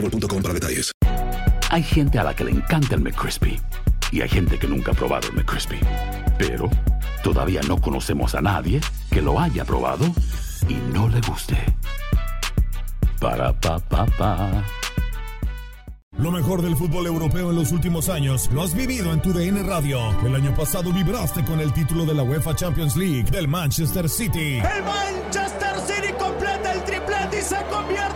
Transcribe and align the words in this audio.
boostmobile.com 0.00 0.42
para 0.42 0.54
detalles. 0.54 0.92
Hay 1.70 1.82
gente 1.82 2.18
a 2.18 2.24
la 2.24 2.34
que 2.34 2.44
le 2.44 2.52
encanta 2.52 2.94
el 2.94 3.00
McCrispy 3.00 3.60
y 4.12 4.20
hay 4.20 4.28
gente 4.28 4.58
que 4.58 4.66
nunca 4.66 4.92
ha 4.92 4.94
probado 4.94 5.28
el 5.28 5.34
McCrispy. 5.34 5.80
Pero 6.38 6.70
todavía 7.22 7.60
no 7.66 7.80
conocemos 7.80 8.34
a 8.34 8.40
nadie 8.40 8.80
que 9.10 9.20
lo 9.20 9.40
haya 9.40 9.64
probado 9.64 10.06
y 10.68 10.74
no 10.92 11.08
le 11.08 11.20
guste. 11.22 11.56
Para 13.20 13.52
pa 13.52 13.78
pa 13.78 14.06
pa. 14.06 14.64
Lo 16.18 16.30
mejor 16.30 16.62
del 16.62 16.76
fútbol 16.76 17.06
europeo 17.06 17.50
en 17.50 17.56
los 17.56 17.72
últimos 17.72 18.08
años 18.08 18.48
lo 18.52 18.62
has 18.62 18.74
vivido 18.74 19.12
en 19.12 19.20
tu 19.20 19.32
DN 19.32 19.62
Radio. 19.64 19.98
El 20.24 20.34
año 20.34 20.54
pasado 20.54 20.92
vibraste 20.92 21.44
con 21.44 21.60
el 21.60 21.72
título 21.74 22.06
de 22.06 22.14
la 22.14 22.22
UEFA 22.22 22.54
Champions 22.54 22.96
League 22.96 23.30
del 23.30 23.48
Manchester 23.48 24.08
City. 24.08 24.56
El 24.56 24.82
Manchester 24.82 25.74
City 25.86 26.14
completa 26.18 26.72
el 26.72 26.84
triplete 26.84 27.40
y 27.40 27.42
se 27.42 27.62
convierte. 27.70 28.15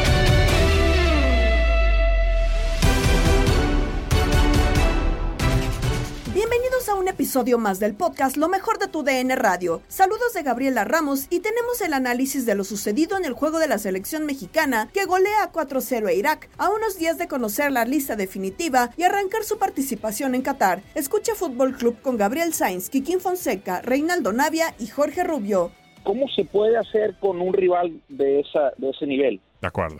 Episodio 7.21 7.59
más 7.59 7.79
del 7.79 7.93
podcast 7.93 8.35
Lo 8.35 8.49
mejor 8.49 8.79
de 8.79 8.87
tu 8.87 9.03
DN 9.03 9.35
Radio. 9.35 9.83
Saludos 9.87 10.33
de 10.33 10.41
Gabriela 10.41 10.85
Ramos 10.85 11.27
y 11.29 11.41
tenemos 11.41 11.79
el 11.85 11.93
análisis 11.93 12.47
de 12.47 12.55
lo 12.55 12.63
sucedido 12.63 13.15
en 13.15 13.25
el 13.25 13.33
juego 13.33 13.59
de 13.59 13.67
la 13.67 13.77
selección 13.77 14.25
mexicana 14.25 14.89
que 14.91 15.05
golea 15.05 15.51
4-0 15.53 16.07
a 16.07 16.13
Irak 16.13 16.49
a 16.57 16.71
unos 16.71 16.97
días 16.97 17.19
de 17.19 17.27
conocer 17.27 17.71
la 17.71 17.85
lista 17.85 18.15
definitiva 18.15 18.89
y 18.97 19.03
arrancar 19.03 19.43
su 19.43 19.59
participación 19.59 20.33
en 20.33 20.41
Qatar. 20.41 20.81
Escucha 20.95 21.35
Fútbol 21.35 21.75
Club 21.75 22.01
con 22.01 22.17
Gabriel 22.17 22.53
Sainz, 22.53 22.89
Kikín 22.89 23.19
Fonseca, 23.19 23.83
Reinaldo 23.83 24.33
Navia 24.33 24.73
y 24.79 24.87
Jorge 24.87 25.23
Rubio. 25.23 25.69
¿Cómo 26.01 26.27
se 26.29 26.43
puede 26.45 26.75
hacer 26.75 27.19
con 27.19 27.39
un 27.39 27.53
rival 27.53 28.01
de, 28.09 28.39
esa, 28.39 28.71
de 28.77 28.89
ese 28.89 29.05
nivel? 29.05 29.39
De 29.61 29.67
acuerdo. 29.67 29.97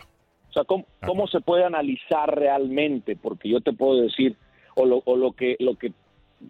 O 0.50 0.52
sea, 0.52 0.64
¿cómo, 0.64 0.86
cómo 1.06 1.28
se 1.28 1.40
puede 1.40 1.64
analizar 1.64 2.34
realmente? 2.34 3.14
Porque 3.14 3.48
yo 3.48 3.60
te 3.60 3.72
puedo 3.72 4.02
decir, 4.02 4.36
o 4.74 4.84
lo, 4.86 5.02
o 5.04 5.16
lo 5.16 5.32
que, 5.32 5.54
lo 5.60 5.76
que, 5.76 5.92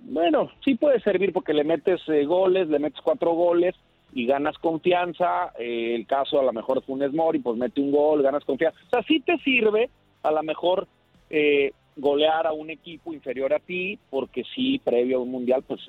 bueno, 0.03 0.50
sí 0.64 0.75
puede 0.75 1.00
servir 1.00 1.32
porque 1.32 1.53
le 1.53 1.64
metes 1.64 2.00
eh, 2.08 2.25
goles, 2.25 2.69
le 2.69 2.78
metes 2.78 3.00
cuatro 3.03 3.32
goles 3.32 3.75
y 4.14 4.26
ganas 4.26 4.56
confianza. 4.58 5.53
Eh, 5.58 5.94
el 5.94 6.06
caso 6.06 6.41
a 6.41 6.44
lo 6.44 6.53
mejor 6.53 6.82
Funes 6.82 7.12
Mori, 7.12 7.38
pues 7.38 7.56
mete 7.56 7.80
un 7.80 7.92
gol, 7.92 8.22
ganas 8.22 8.44
confianza. 8.44 8.78
O 8.86 8.91
sea, 8.91 9.02
sí 9.02 9.20
te 9.20 9.38
sirve 9.38 9.91
a 10.22 10.31
lo 10.31 10.42
mejor 10.42 10.86
eh, 11.31 11.72
golear 11.97 12.47
a 12.47 12.52
un 12.52 12.70
equipo 12.70 13.12
inferior 13.12 13.52
a 13.52 13.58
ti, 13.58 13.98
porque 14.10 14.44
sí, 14.54 14.81
previo 14.82 15.19
a 15.19 15.20
un 15.20 15.31
mundial, 15.31 15.62
pues 15.66 15.81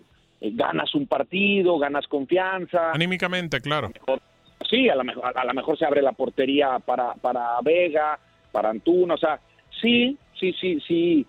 eh, 0.42 0.52
ganas 0.54 0.94
un 0.96 1.08
partido, 1.08 1.78
ganas 1.80 2.08
confianza. 2.08 2.92
Anímicamente, 2.92 3.62
claro. 3.62 3.90
Mejor- 3.90 4.22
sí, 4.70 4.90
a 4.90 4.96
lo 4.96 5.04
mejor, 5.04 5.38
a 5.38 5.46
lo 5.46 5.54
mejor 5.54 5.78
se 5.78 5.86
abre 5.86 6.02
la 6.02 6.12
portería 6.14 6.80
para, 6.80 7.14
para 7.16 7.60
Vega, 7.62 8.20
para 8.52 8.70
Antuna, 8.70 9.14
o 9.14 9.18
sea, 9.18 9.40
sí, 9.82 10.18
sí, 10.40 10.54
sí, 10.60 10.80
sí, 10.88 11.26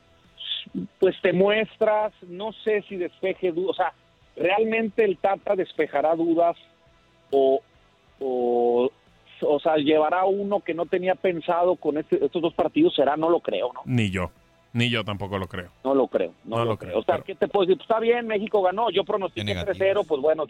pues 0.99 1.15
te 1.23 1.33
muestras, 1.33 2.13
no 2.29 2.53
sé 2.53 2.83
si 2.89 2.97
despeje 2.97 3.53
dudas, 3.53 3.71
o 3.71 3.75
sea, 3.75 3.93
realmente 4.37 5.05
el 5.05 5.19
Tata 5.19 5.55
despejará 5.55 6.15
dudas 6.17 6.57
o, 7.31 7.61
o, 8.21 8.91
o 9.43 9.61
sea, 9.61 9.77
llevará 9.77 10.25
uno 10.25 10.61
que 10.61 10.75
no 10.75 10.87
tenía 10.87 11.15
pensado 11.15 11.77
con 11.77 11.99
este- 11.99 12.25
estos 12.25 12.43
dos 12.43 12.55
partidos, 12.55 12.95
será, 12.95 13.17
no 13.17 13.29
lo 13.29 13.41
creo, 13.41 13.73
¿no? 13.73 13.83
Ni 13.85 14.11
yo. 14.11 14.31
Ni 14.73 14.91
yo 14.91 15.05
tampoco 15.05 15.39
lo 15.39 15.47
creo. 15.47 15.71
No 15.85 15.95
lo 15.95 16.09
creo, 16.09 16.33
no, 16.45 16.57
No 16.59 16.65
lo, 16.65 16.77
creo. 16.77 16.91
creo, 16.91 17.01
O 17.01 17.05
sea, 17.05 17.15
pero- 17.17 17.25
¿qué 17.27 17.35
te 17.37 17.47
puedo 17.49 17.67
decir? 17.67 17.77
Pues 17.79 17.89
está 17.89 18.01
bien, 18.01 18.27
México 18.27 18.61
ganó, 18.63 18.91
yo 18.91 19.05
pronostiqué 19.05 19.55
Qué 19.55 19.61
3-0, 19.61 20.05
pues 20.07 20.21
bueno, 20.21 20.45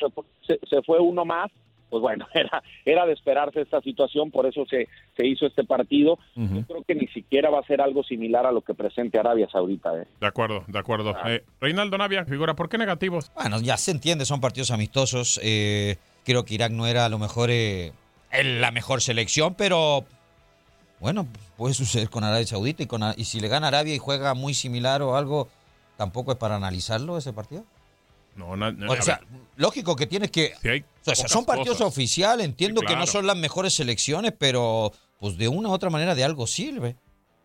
se, 0.47 0.59
se 0.67 0.83
fue 0.83 0.99
uno 1.01 1.25
más, 1.27 1.51
pues 1.91 2.01
bueno, 2.01 2.27
era, 2.35 2.63
era 2.85 3.07
de 3.07 3.13
esperarse 3.13 3.61
esta 3.61 3.81
situación, 3.81 4.31
por 4.31 4.47
eso 4.47 4.65
se, 4.69 4.89
se 5.17 5.27
hizo 5.27 5.47
este 5.47 5.65
partido. 5.65 6.19
Yo 6.35 6.63
creo 6.67 6.83
que 6.85 6.95
ni 6.95 7.07
siquiera 7.09 7.51
va 7.51 7.61
a 7.61 7.67
ser 7.67 7.81
algo 7.81 8.03
similar 8.03 8.47
a 8.47 8.53
lo 8.53 8.61
que 8.63 8.75
presente 8.75 9.19
Arabia 9.19 9.49
Saudita. 9.51 9.97
¿eh? 10.01 10.07
De 10.21 10.27
acuerdo, 10.27 10.65
de 10.67 10.79
acuerdo. 10.79 11.15
Ah. 11.17 11.33
Eh, 11.33 11.45
Reinaldo 11.61 11.97
Navia, 11.99 12.25
figura, 12.25 12.55
¿por 12.55 12.69
qué 12.69 12.79
negativos? 12.79 13.31
Bueno, 13.35 13.61
ya 13.61 13.77
se 13.77 13.91
entiende, 13.93 14.25
son 14.25 14.41
partidos 14.41 14.71
amistosos. 14.71 15.39
eh, 15.43 15.97
creo 16.25 16.45
que 16.45 16.55
Irak 16.55 16.73
no 16.73 16.87
era 16.87 17.05
a 17.05 17.09
lo 17.09 17.19
mejor 17.19 17.51
eh, 17.51 17.93
el- 18.33 18.61
la 18.61 18.71
mejor 18.71 19.01
selección, 19.03 19.55
pero 19.55 20.05
bueno, 21.01 21.27
puede 21.57 21.75
suceder 21.75 22.09
con 22.09 22.25
Arabia 22.25 22.47
Saudita 22.47 22.83
y, 22.83 22.87
con, 22.87 23.03
A- 23.03 23.15
y 23.17 23.25
si 23.25 23.41
le 23.41 23.49
gana 23.49 23.69
Arabia 23.69 23.95
y 23.95 23.99
juega 23.99 24.35
muy 24.35 24.55
similar 24.55 25.03
o 25.03 25.17
algo, 25.17 25.49
tampoco 25.97 26.33
es 26.33 26.39
para 26.39 26.57
analizarlo 26.57 27.19
ese 27.19 27.33
partido. 27.33 27.65
No, 28.37 28.57
no, 28.57 28.73
no, 28.73 28.93
O 28.93 28.97
sea, 29.03 29.19
ver, 29.19 29.41
lógico 29.57 29.95
que 29.97 30.07
tienes 30.07 30.31
que... 30.31 30.53
O 31.07 31.15
sea, 31.15 31.29
son 31.29 31.45
partidos 31.45 31.79
cosas. 31.79 31.89
oficiales, 31.93 32.45
entiendo 32.47 32.81
Sí, 32.81 32.87
que 32.89 32.97
no 32.97 33.07
son 33.07 33.27
las 33.27 33.37
mejores 33.37 33.75
selecciones, 33.75 34.33
pero 34.39 34.93
pues 35.19 35.37
de 35.39 35.49
una 35.49 35.69
u 35.69 35.73
otra 35.73 35.91
manera 35.91 36.15
de 36.15 36.25
algo 36.25 36.47
sirve, 36.47 36.97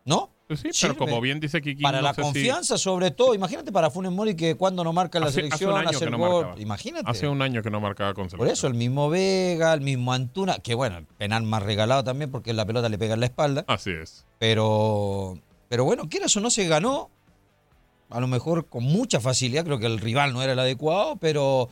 ¿no? 0.04 0.30
Pues 0.48 0.60
sí, 0.60 0.70
sirve. 0.72 0.94
pero 0.94 1.06
como 1.06 1.20
bien 1.20 1.38
dice 1.38 1.60
Kiki, 1.62 1.80
Para 1.82 1.98
no 1.98 2.04
la 2.08 2.14
si- 2.14 2.22
confianza, 2.22 2.76
sobre 2.76 3.12
todo. 3.12 3.34
Imagínate 3.34 3.70
para 3.70 3.88
Funes 3.90 4.10
Mori 4.10 4.34
que 4.34 4.56
cuando 4.56 4.82
no 4.82 4.92
marca 4.92 5.20
la 5.20 5.26
Hace- 5.26 5.36
selección, 5.42 5.86
hace 5.86 6.04
el 6.06 6.10
no 6.10 6.18
gol. 6.18 6.44
marcaba. 6.46 6.60
Imagínate. 6.60 7.08
Hace 7.08 7.28
un 7.28 7.40
año 7.40 7.62
que 7.62 7.70
no 7.70 7.80
marcaba 7.80 8.12
con 8.14 8.24
Por 8.24 8.30
selección. 8.30 8.52
eso, 8.52 8.66
el 8.66 8.74
mismo 8.74 9.08
Vega, 9.08 9.72
el 9.72 9.80
mismo 9.80 10.12
Antuna, 10.12 10.58
que 10.58 10.74
bueno, 10.74 10.98
el 10.98 11.04
penal 11.06 11.44
más 11.44 11.62
regalado 11.62 12.02
también 12.02 12.32
porque 12.32 12.52
la 12.52 12.66
pelota 12.66 12.88
le 12.88 12.98
pega 12.98 13.14
en 13.14 13.20
la 13.20 13.26
espalda. 13.26 13.64
Así 13.68 13.90
es. 13.92 14.26
Pero, 14.40 15.38
pero 15.68 15.84
bueno, 15.84 16.08
quieras 16.08 16.36
o 16.36 16.40
no 16.40 16.50
se 16.50 16.66
ganó. 16.66 17.10
A 18.10 18.20
lo 18.20 18.26
mejor 18.26 18.66
con 18.66 18.82
mucha 18.84 19.20
facilidad, 19.20 19.64
creo 19.64 19.78
que 19.78 19.86
el 19.86 19.98
rival 19.98 20.32
no 20.32 20.42
era 20.42 20.52
el 20.52 20.58
adecuado, 20.58 21.16
pero 21.16 21.70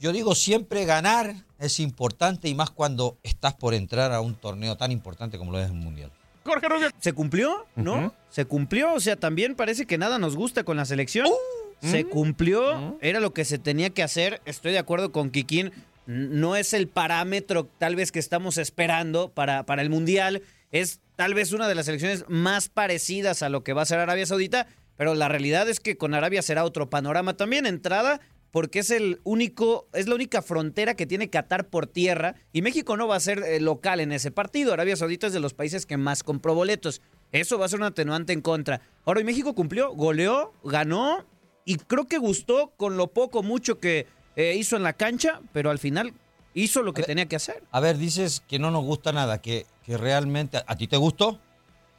yo 0.00 0.12
digo 0.12 0.34
siempre 0.34 0.84
ganar 0.84 1.34
es 1.58 1.78
importante 1.80 2.48
y 2.48 2.54
más 2.54 2.70
cuando 2.70 3.18
estás 3.22 3.54
por 3.54 3.74
entrar 3.74 4.12
a 4.12 4.20
un 4.20 4.34
torneo 4.34 4.76
tan 4.76 4.90
importante 4.92 5.38
como 5.38 5.52
lo 5.52 5.60
es 5.60 5.66
el 5.66 5.74
Mundial. 5.74 6.10
Jorge 6.44 6.68
Rubio. 6.68 6.88
Se 6.98 7.12
cumplió, 7.12 7.66
¿no? 7.76 8.14
Se 8.30 8.46
cumplió, 8.46 8.94
o 8.94 9.00
sea, 9.00 9.16
también 9.16 9.54
parece 9.54 9.86
que 9.86 9.98
nada 9.98 10.18
nos 10.18 10.36
gusta 10.36 10.64
con 10.64 10.76
la 10.76 10.84
selección. 10.86 11.26
Uh, 11.26 11.86
Se 11.86 12.04
Mm. 12.04 12.08
cumplió, 12.10 12.98
era 13.00 13.20
lo 13.20 13.32
que 13.32 13.44
se 13.46 13.58
tenía 13.58 13.88
que 13.90 14.02
hacer. 14.02 14.42
Estoy 14.44 14.72
de 14.72 14.78
acuerdo 14.78 15.12
con 15.12 15.30
Kikín. 15.30 15.72
No 16.06 16.56
es 16.56 16.72
el 16.74 16.88
parámetro 16.88 17.68
tal 17.78 17.94
vez 17.96 18.10
que 18.12 18.18
estamos 18.18 18.58
esperando 18.58 19.28
para, 19.30 19.64
para 19.64 19.80
el 19.82 19.88
Mundial. 19.90 20.42
Es 20.72 21.00
tal 21.16 21.32
vez 21.34 21.52
una 21.52 21.68
de 21.68 21.74
las 21.74 21.86
selecciones 21.86 22.24
más 22.28 22.68
parecidas 22.68 23.42
a 23.42 23.48
lo 23.48 23.62
que 23.64 23.72
va 23.72 23.82
a 23.82 23.86
ser 23.86 23.98
Arabia 23.98 24.26
Saudita, 24.26 24.66
pero 25.00 25.14
la 25.14 25.28
realidad 25.30 25.66
es 25.70 25.80
que 25.80 25.96
con 25.96 26.12
Arabia 26.12 26.42
será 26.42 26.62
otro 26.62 26.90
panorama 26.90 27.34
también. 27.34 27.64
Entrada, 27.64 28.20
porque 28.50 28.80
es 28.80 28.90
el 28.90 29.18
único, 29.24 29.88
es 29.94 30.06
la 30.08 30.14
única 30.14 30.42
frontera 30.42 30.94
que 30.94 31.06
tiene 31.06 31.30
Qatar 31.30 31.68
por 31.68 31.86
tierra 31.86 32.34
y 32.52 32.60
México 32.60 32.98
no 32.98 33.08
va 33.08 33.16
a 33.16 33.20
ser 33.20 33.38
eh, 33.38 33.60
local 33.60 34.00
en 34.00 34.12
ese 34.12 34.30
partido. 34.30 34.74
Arabia 34.74 34.96
Saudita 34.96 35.28
es 35.28 35.32
de 35.32 35.40
los 35.40 35.54
países 35.54 35.86
que 35.86 35.96
más 35.96 36.22
compró 36.22 36.54
boletos. 36.54 37.00
Eso 37.32 37.58
va 37.58 37.64
a 37.64 37.70
ser 37.70 37.78
un 37.78 37.86
atenuante 37.86 38.34
en 38.34 38.42
contra. 38.42 38.82
Ahora, 39.06 39.22
y 39.22 39.24
México 39.24 39.54
cumplió, 39.54 39.94
goleó, 39.94 40.52
ganó 40.64 41.24
y 41.64 41.76
creo 41.76 42.06
que 42.06 42.18
gustó 42.18 42.74
con 42.76 42.98
lo 42.98 43.06
poco, 43.06 43.42
mucho 43.42 43.78
que 43.78 44.06
eh, 44.36 44.54
hizo 44.58 44.76
en 44.76 44.82
la 44.82 44.92
cancha, 44.92 45.40
pero 45.54 45.70
al 45.70 45.78
final 45.78 46.12
hizo 46.52 46.82
lo 46.82 46.92
que 46.92 47.04
tenía 47.04 47.24
que 47.24 47.36
hacer. 47.36 47.62
A 47.70 47.80
ver, 47.80 47.96
dices 47.96 48.42
que 48.46 48.58
no 48.58 48.70
nos 48.70 48.84
gusta 48.84 49.12
nada, 49.12 49.40
que, 49.40 49.64
que 49.82 49.96
realmente 49.96 50.58
a, 50.58 50.64
a 50.66 50.76
ti 50.76 50.88
te 50.88 50.98
gustó. 50.98 51.40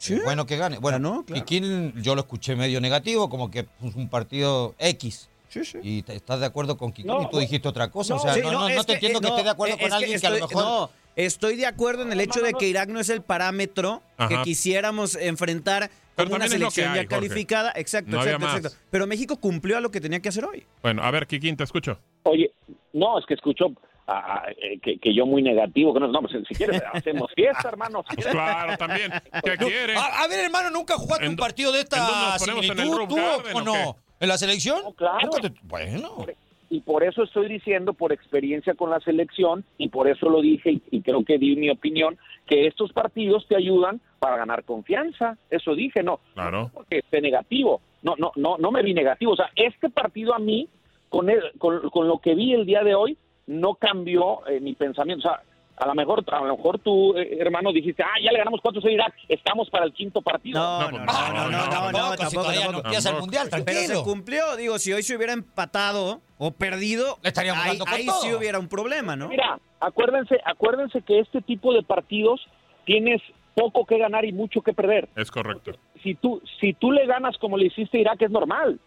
Sí. 0.02 0.14
Eh, 0.14 0.20
Bueno 0.24 0.46
que 0.46 0.56
gane. 0.56 0.78
Bueno, 0.78 0.96
Ganó, 0.98 1.24
claro. 1.24 1.44
Kikín 1.44 1.92
yo 2.02 2.16
lo 2.16 2.22
escuché 2.22 2.56
medio 2.56 2.80
negativo, 2.80 3.28
como 3.30 3.50
que 3.52 3.60
es 3.60 3.94
un 3.94 4.08
partido 4.08 4.74
X. 4.78 5.28
Sí, 5.48 5.64
sí. 5.64 5.78
Y 5.80 6.02
te- 6.02 6.16
estás 6.16 6.40
de 6.40 6.46
acuerdo 6.46 6.76
con 6.76 6.90
Kikín 6.90 7.06
No, 7.06 7.22
y 7.22 7.30
tú 7.30 7.38
dijiste 7.38 7.68
otra 7.68 7.88
cosa. 7.88 8.16
o 8.16 8.18
sea, 8.18 8.34
Sí, 8.34 8.40
no, 8.42 8.50
no, 8.50 8.68
no 8.68 8.84
te 8.84 8.94
entiendo 8.94 9.20
que, 9.20 9.28
no, 9.28 9.32
esté 9.34 9.44
de 9.44 9.50
acuerdo 9.50 9.78
con 9.78 9.88
que 9.88 9.94
alguien 9.94 10.20
que 10.20 10.26
a 10.26 10.30
lo 10.30 10.36
mejor. 10.48 10.64
No, 10.64 10.90
estoy 11.14 11.54
de 11.56 11.66
acuerdo 11.66 12.02
en 12.02 12.10
el 12.10 12.18
No, 12.18 12.24
hecho 12.24 12.40
no, 12.40 12.46
de 12.46 12.52
no. 12.52 12.58
que 12.58 12.66
Irak 12.68 12.88
no 12.88 12.98
es 12.98 13.10
el 13.10 13.22
parámetro 13.22 14.02
que 14.28 14.42
quisiéramos 14.42 15.14
enfrentar 15.14 15.88
como 16.16 16.34
una 16.34 16.46
que 16.46 16.50
selección 16.50 16.88
hay, 16.88 16.94
ya 16.96 17.02
Jorge. 17.02 17.08
calificada. 17.28 17.72
Exacto, 17.76 18.10
No 18.10 18.24
exacto, 18.24 18.46
exacto. 18.56 18.78
Pero 18.90 19.06
México 19.06 19.36
cumplió 19.36 19.76
a 19.76 19.80
lo 19.80 19.90
que 19.92 20.00
tenía 20.00 20.18
que 20.20 20.30
hacer 20.30 20.44
hoy. 20.44 20.66
Bueno, 20.82 21.02
a 21.04 21.10
ver, 21.12 21.28
Kikín, 21.28 21.56
te 21.56 21.62
escucho. 21.64 21.96
Oye, 22.24 22.50
no, 22.92 23.18
es 23.20 23.24
que 23.26 23.34
escucho 23.34 23.66
ah, 24.06 24.44
eh, 24.56 24.78
que, 24.80 24.98
que 24.98 25.14
yo 25.14 25.26
muy 25.26 25.42
negativo. 25.42 25.92
Que 25.94 26.00
no, 26.00 26.08
no, 26.08 26.20
pues 26.20 26.32
si 26.48 26.54
quieres, 26.54 26.82
hacemos 26.92 27.30
fiesta, 27.34 27.68
hermano. 27.68 28.02
Pues 28.02 28.16
quieres. 28.16 28.32
claro, 28.32 28.76
también. 28.76 29.10
¿Qué 29.44 29.56
quiere? 29.56 29.96
A, 29.96 30.22
a 30.24 30.28
ver, 30.28 30.44
hermano, 30.44 30.70
¿nunca 30.70 30.94
jugaste 30.94 31.24
¿En 31.24 31.30
un 31.30 31.36
do- 31.36 31.42
partido 31.42 31.72
de 31.72 31.80
esta 31.80 31.96
en 31.98 32.56
el 32.56 32.62
similitud 32.62 32.96
Roof 32.98 33.08
tú 33.08 33.16
Garden 33.16 33.56
o 33.56 33.58
o 33.58 33.62
no? 33.62 33.96
¿En 34.20 34.28
la 34.28 34.38
selección? 34.38 34.80
No, 34.84 34.92
claro. 34.92 35.30
Te- 35.40 35.52
Bueno. 35.62 36.24
Y 36.70 36.80
por 36.80 37.04
eso 37.04 37.22
estoy 37.24 37.48
diciendo, 37.48 37.92
por 37.92 38.14
experiencia 38.14 38.72
con 38.74 38.88
la 38.88 38.98
selección, 39.00 39.62
y 39.76 39.88
por 39.90 40.08
eso 40.08 40.30
lo 40.30 40.40
dije, 40.40 40.70
y, 40.72 40.82
y 40.90 41.02
creo 41.02 41.22
que 41.22 41.36
di 41.36 41.54
mi 41.54 41.68
opinión, 41.68 42.16
que 42.46 42.66
estos 42.66 42.94
partidos 42.94 43.46
te 43.46 43.56
ayudan 43.56 44.00
para 44.18 44.38
ganar 44.38 44.64
confianza. 44.64 45.36
Eso 45.50 45.74
dije, 45.74 46.02
no. 46.02 46.20
Claro. 46.32 46.62
No 46.62 46.68
porque 46.72 47.00
esté 47.00 47.20
negativo. 47.20 47.82
No, 48.02 48.14
no, 48.16 48.32
no, 48.36 48.56
no 48.56 48.70
me 48.70 48.82
vi 48.82 48.94
negativo. 48.94 49.32
O 49.32 49.36
sea, 49.36 49.50
este 49.54 49.90
partido 49.90 50.34
a 50.34 50.38
mí, 50.38 50.66
con, 51.10 51.28
el- 51.28 51.52
con, 51.58 51.90
con 51.90 52.08
lo 52.08 52.20
que 52.20 52.34
vi 52.34 52.54
el 52.54 52.64
día 52.64 52.82
de 52.82 52.94
hoy, 52.94 53.18
no 53.46 53.74
cambió 53.74 54.46
eh, 54.46 54.60
mi 54.60 54.74
pensamiento. 54.74 55.28
O 55.28 55.30
sea, 55.30 55.42
a 55.76 55.86
lo 55.86 55.94
mejor, 55.94 56.24
a 56.30 56.40
lo 56.44 56.56
mejor 56.56 56.78
tú, 56.78 57.16
eh, 57.16 57.38
hermano, 57.40 57.72
dijiste, 57.72 58.02
ah, 58.02 58.20
ya 58.22 58.30
le 58.30 58.38
ganamos 58.38 58.60
cuatro 58.62 58.80
a 58.84 58.90
Irak, 58.90 59.14
estamos 59.28 59.68
para 59.70 59.84
el 59.84 59.92
quinto 59.92 60.22
partido. 60.22 60.60
No, 60.60 60.90
No, 60.90 60.98
no, 60.98 61.04
pues, 61.04 61.18
no, 61.18 61.28
no, 61.28 61.32
no, 61.32 61.50
no, 61.50 61.50
no, 61.50 61.92
no, 61.92 62.10
no, 62.10 62.16
tampoco, 62.16 62.50
si 62.52 62.58
tampoco, 62.58 63.58
no 63.58 63.64
Pero 63.64 63.80
se 63.80 64.02
cumplió, 64.04 64.56
digo, 64.56 64.78
si 64.78 64.92
hoy 64.92 65.02
se 65.02 65.16
hubiera 65.16 65.32
empatado 65.32 66.20
o 66.38 66.50
perdido, 66.52 67.18
estaríamos 67.22 67.64
ahí, 67.64 67.78
ahí 67.86 68.06
todo. 68.06 68.20
sí 68.20 68.32
hubiera 68.32 68.58
un 68.58 68.68
problema, 68.68 69.16
¿no? 69.16 69.28
Mira, 69.28 69.58
acuérdense, 69.80 70.40
acuérdense 70.44 71.02
que 71.02 71.20
este 71.20 71.40
tipo 71.40 71.72
de 71.72 71.82
partidos 71.82 72.40
tienes 72.84 73.20
poco 73.54 73.84
que 73.84 73.98
ganar 73.98 74.24
y 74.24 74.32
mucho 74.32 74.60
que 74.62 74.72
perder. 74.72 75.08
Es 75.16 75.30
correcto. 75.30 75.72
Si 76.02 76.14
tú, 76.14 76.42
si 76.60 76.74
tú 76.74 76.90
le 76.92 77.06
ganas 77.06 77.36
como 77.38 77.56
le 77.56 77.66
hiciste 77.66 77.98
a 77.98 78.00
Irak 78.00 78.22
es 78.22 78.30
normal, 78.30 78.78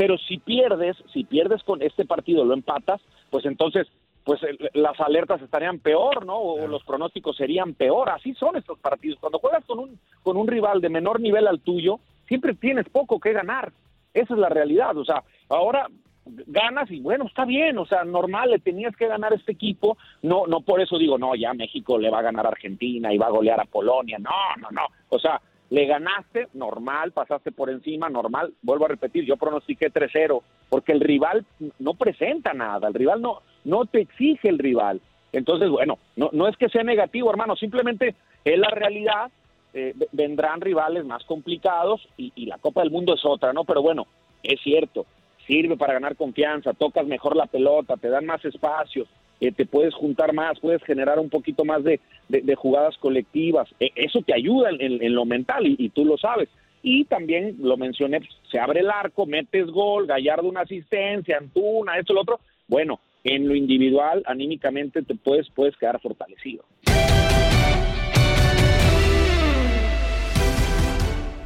pero 0.00 0.16
si 0.16 0.38
pierdes, 0.38 0.96
si 1.12 1.24
pierdes 1.24 1.62
con 1.62 1.82
este 1.82 2.06
partido 2.06 2.42
lo 2.42 2.54
empatas, 2.54 3.02
pues 3.28 3.44
entonces 3.44 3.86
pues 4.24 4.42
el- 4.44 4.70
las 4.72 4.98
alertas 4.98 5.42
estarían 5.42 5.78
peor, 5.78 6.24
¿no? 6.24 6.38
O 6.38 6.66
los 6.66 6.82
pronósticos 6.84 7.36
serían 7.36 7.74
peor. 7.74 8.08
Así 8.08 8.32
son 8.34 8.56
estos 8.56 8.78
partidos. 8.78 9.18
Cuando 9.20 9.38
juegas 9.38 9.62
con 9.66 9.78
un 9.78 9.98
con 10.22 10.38
un 10.38 10.46
rival 10.48 10.80
de 10.80 10.88
menor 10.88 11.20
nivel 11.20 11.46
al 11.46 11.60
tuyo, 11.60 12.00
siempre 12.26 12.54
tienes 12.54 12.88
poco 12.88 13.20
que 13.20 13.34
ganar. 13.34 13.72
Esa 14.14 14.32
es 14.32 14.40
la 14.40 14.48
realidad. 14.48 14.96
O 14.96 15.04
sea, 15.04 15.22
ahora 15.50 15.86
ganas 16.46 16.90
y 16.90 17.00
bueno, 17.00 17.26
está 17.26 17.44
bien, 17.44 17.76
o 17.76 17.84
sea, 17.84 18.02
normal, 18.04 18.52
le 18.52 18.58
tenías 18.58 18.96
que 18.96 19.06
ganar 19.06 19.32
a 19.34 19.36
este 19.36 19.52
equipo, 19.52 19.98
no 20.22 20.46
no 20.46 20.62
por 20.62 20.80
eso 20.80 20.96
digo, 20.96 21.18
no, 21.18 21.34
ya 21.34 21.52
México 21.52 21.98
le 21.98 22.08
va 22.08 22.20
a 22.20 22.22
ganar 22.22 22.46
a 22.46 22.50
Argentina 22.50 23.12
y 23.12 23.18
va 23.18 23.26
a 23.26 23.30
golear 23.38 23.60
a 23.60 23.64
Polonia, 23.66 24.18
no, 24.18 24.30
no, 24.62 24.68
no, 24.70 24.82
o 25.10 25.18
sea, 25.18 25.40
le 25.70 25.86
ganaste, 25.86 26.48
normal, 26.52 27.12
pasaste 27.12 27.52
por 27.52 27.70
encima, 27.70 28.08
normal, 28.08 28.52
vuelvo 28.62 28.84
a 28.84 28.88
repetir, 28.88 29.24
yo 29.24 29.36
pronostiqué 29.36 29.90
3-0, 29.92 30.42
porque 30.68 30.92
el 30.92 31.00
rival 31.00 31.46
no 31.78 31.94
presenta 31.94 32.52
nada, 32.52 32.88
el 32.88 32.94
rival 32.94 33.22
no, 33.22 33.40
no 33.64 33.86
te 33.86 34.00
exige 34.00 34.48
el 34.48 34.58
rival, 34.58 35.00
entonces, 35.32 35.70
bueno, 35.70 35.98
no, 36.16 36.30
no 36.32 36.48
es 36.48 36.56
que 36.56 36.68
sea 36.68 36.82
negativo, 36.82 37.30
hermano, 37.30 37.56
simplemente 37.56 38.14
es 38.44 38.58
la 38.58 38.70
realidad, 38.70 39.30
eh, 39.72 39.94
vendrán 40.12 40.60
rivales 40.60 41.04
más 41.04 41.24
complicados 41.24 42.06
y, 42.16 42.32
y 42.34 42.46
la 42.46 42.58
Copa 42.58 42.82
del 42.82 42.90
Mundo 42.90 43.14
es 43.14 43.24
otra, 43.24 43.52
¿no? 43.52 43.64
Pero 43.64 43.82
bueno, 43.82 44.06
es 44.42 44.60
cierto, 44.60 45.06
sirve 45.46 45.76
para 45.76 45.94
ganar 45.94 46.16
confianza, 46.16 46.72
tocas 46.72 47.06
mejor 47.06 47.36
la 47.36 47.46
pelota, 47.46 47.96
te 47.96 48.08
dan 48.08 48.26
más 48.26 48.44
espacios, 48.44 49.08
eh, 49.40 49.52
te 49.52 49.66
puedes 49.66 49.94
juntar 49.94 50.32
más, 50.32 50.58
puedes 50.60 50.82
generar 50.84 51.18
un 51.18 51.30
poquito 51.30 51.64
más 51.64 51.82
de, 51.84 52.00
de- 52.28 52.42
de 52.42 52.54
jugadas 52.54 52.96
colectivas. 52.98 53.68
Eh, 53.80 53.90
eso 53.96 54.20
te 54.26 54.34
ayuda 54.34 54.70
en, 54.70 54.80
en- 54.80 55.02
en 55.02 55.14
lo 55.14 55.24
mental 55.24 55.66
y, 55.66 55.76
y 55.78 55.88
tú 55.88 56.04
lo 56.04 56.16
sabes. 56.18 56.48
Y 56.82 57.04
también 57.04 57.56
lo 57.60 57.76
mencioné, 57.76 58.20
se 58.50 58.58
abre 58.58 58.80
el 58.80 58.90
arco, 58.90 59.26
metes 59.26 59.66
gol, 59.66 60.06
Gallardo 60.06 60.48
una 60.48 60.62
asistencia, 60.62 61.36
Antuna, 61.38 61.98
esto, 61.98 62.14
lo 62.14 62.22
otro. 62.22 62.40
Bueno, 62.68 63.00
en 63.24 63.46
lo 63.48 63.54
individual, 63.54 64.22
anímicamente 64.26 65.02
te 65.02 65.14
puedes, 65.14 65.48
puedes 65.50 65.76
quedar 65.76 66.00
fortalecido. 66.00 66.64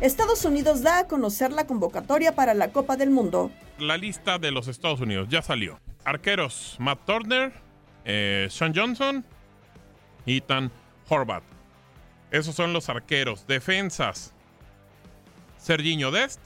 Estados 0.01 0.45
Unidos 0.45 0.83
da 0.83 0.99
a 1.01 1.09
conocer 1.09 1.51
la 1.53 1.67
convocatoria 1.67 2.33
para 2.35 2.53
la 2.55 2.73
Copa 2.73 2.97
del 2.97 3.11
Mundo. 3.11 3.51
La 3.79 3.97
lista 3.97 4.39
de 4.39 4.51
los 4.51 4.69
Estados 4.69 5.01
Unidos 5.01 5.29
ya 5.31 5.41
salió. 5.41 5.81
Arqueros, 6.05 6.77
Matt 6.79 7.07
Turner, 7.07 7.53
eh, 8.05 8.49
Sean 8.51 8.73
Johnson, 8.75 9.25
Ethan 10.27 10.71
Horvath. 11.09 11.45
Esos 12.31 12.55
son 12.55 12.73
los 12.73 12.89
arqueros. 12.89 13.47
Defensas, 13.47 14.33
Serginho 15.59 16.11
Dest, 16.11 16.41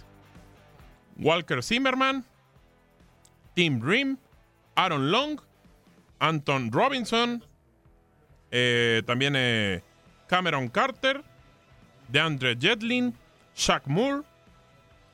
Walker 1.17 1.63
Zimmerman, 1.63 2.25
Tim 3.55 3.81
Rim, 3.81 4.19
Aaron 4.77 5.11
Long, 5.11 5.41
Anton 6.21 6.71
Robinson, 6.71 7.43
eh, 8.51 9.03
también 9.07 9.35
eh, 9.37 9.83
Cameron 10.29 10.69
Carter, 10.69 11.23
DeAndre 12.09 12.57
Jetlin, 12.59 13.15
Shaq 13.55 13.87
Moore, 13.87 14.23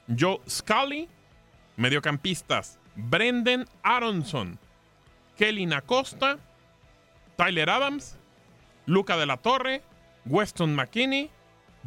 Joe 0.09 0.41
Scully, 0.47 1.09
mediocampistas, 1.77 2.79
Brendan 2.97 3.67
Aronson, 3.83 4.59
Kelly 5.37 5.69
Acosta, 5.73 6.39
Tyler 7.37 7.71
Adams, 7.71 8.17
Luca 8.87 9.17
de 9.17 9.27
la 9.27 9.37
Torre, 9.39 9.83
Weston 10.27 10.75
McKinney, 10.75 11.31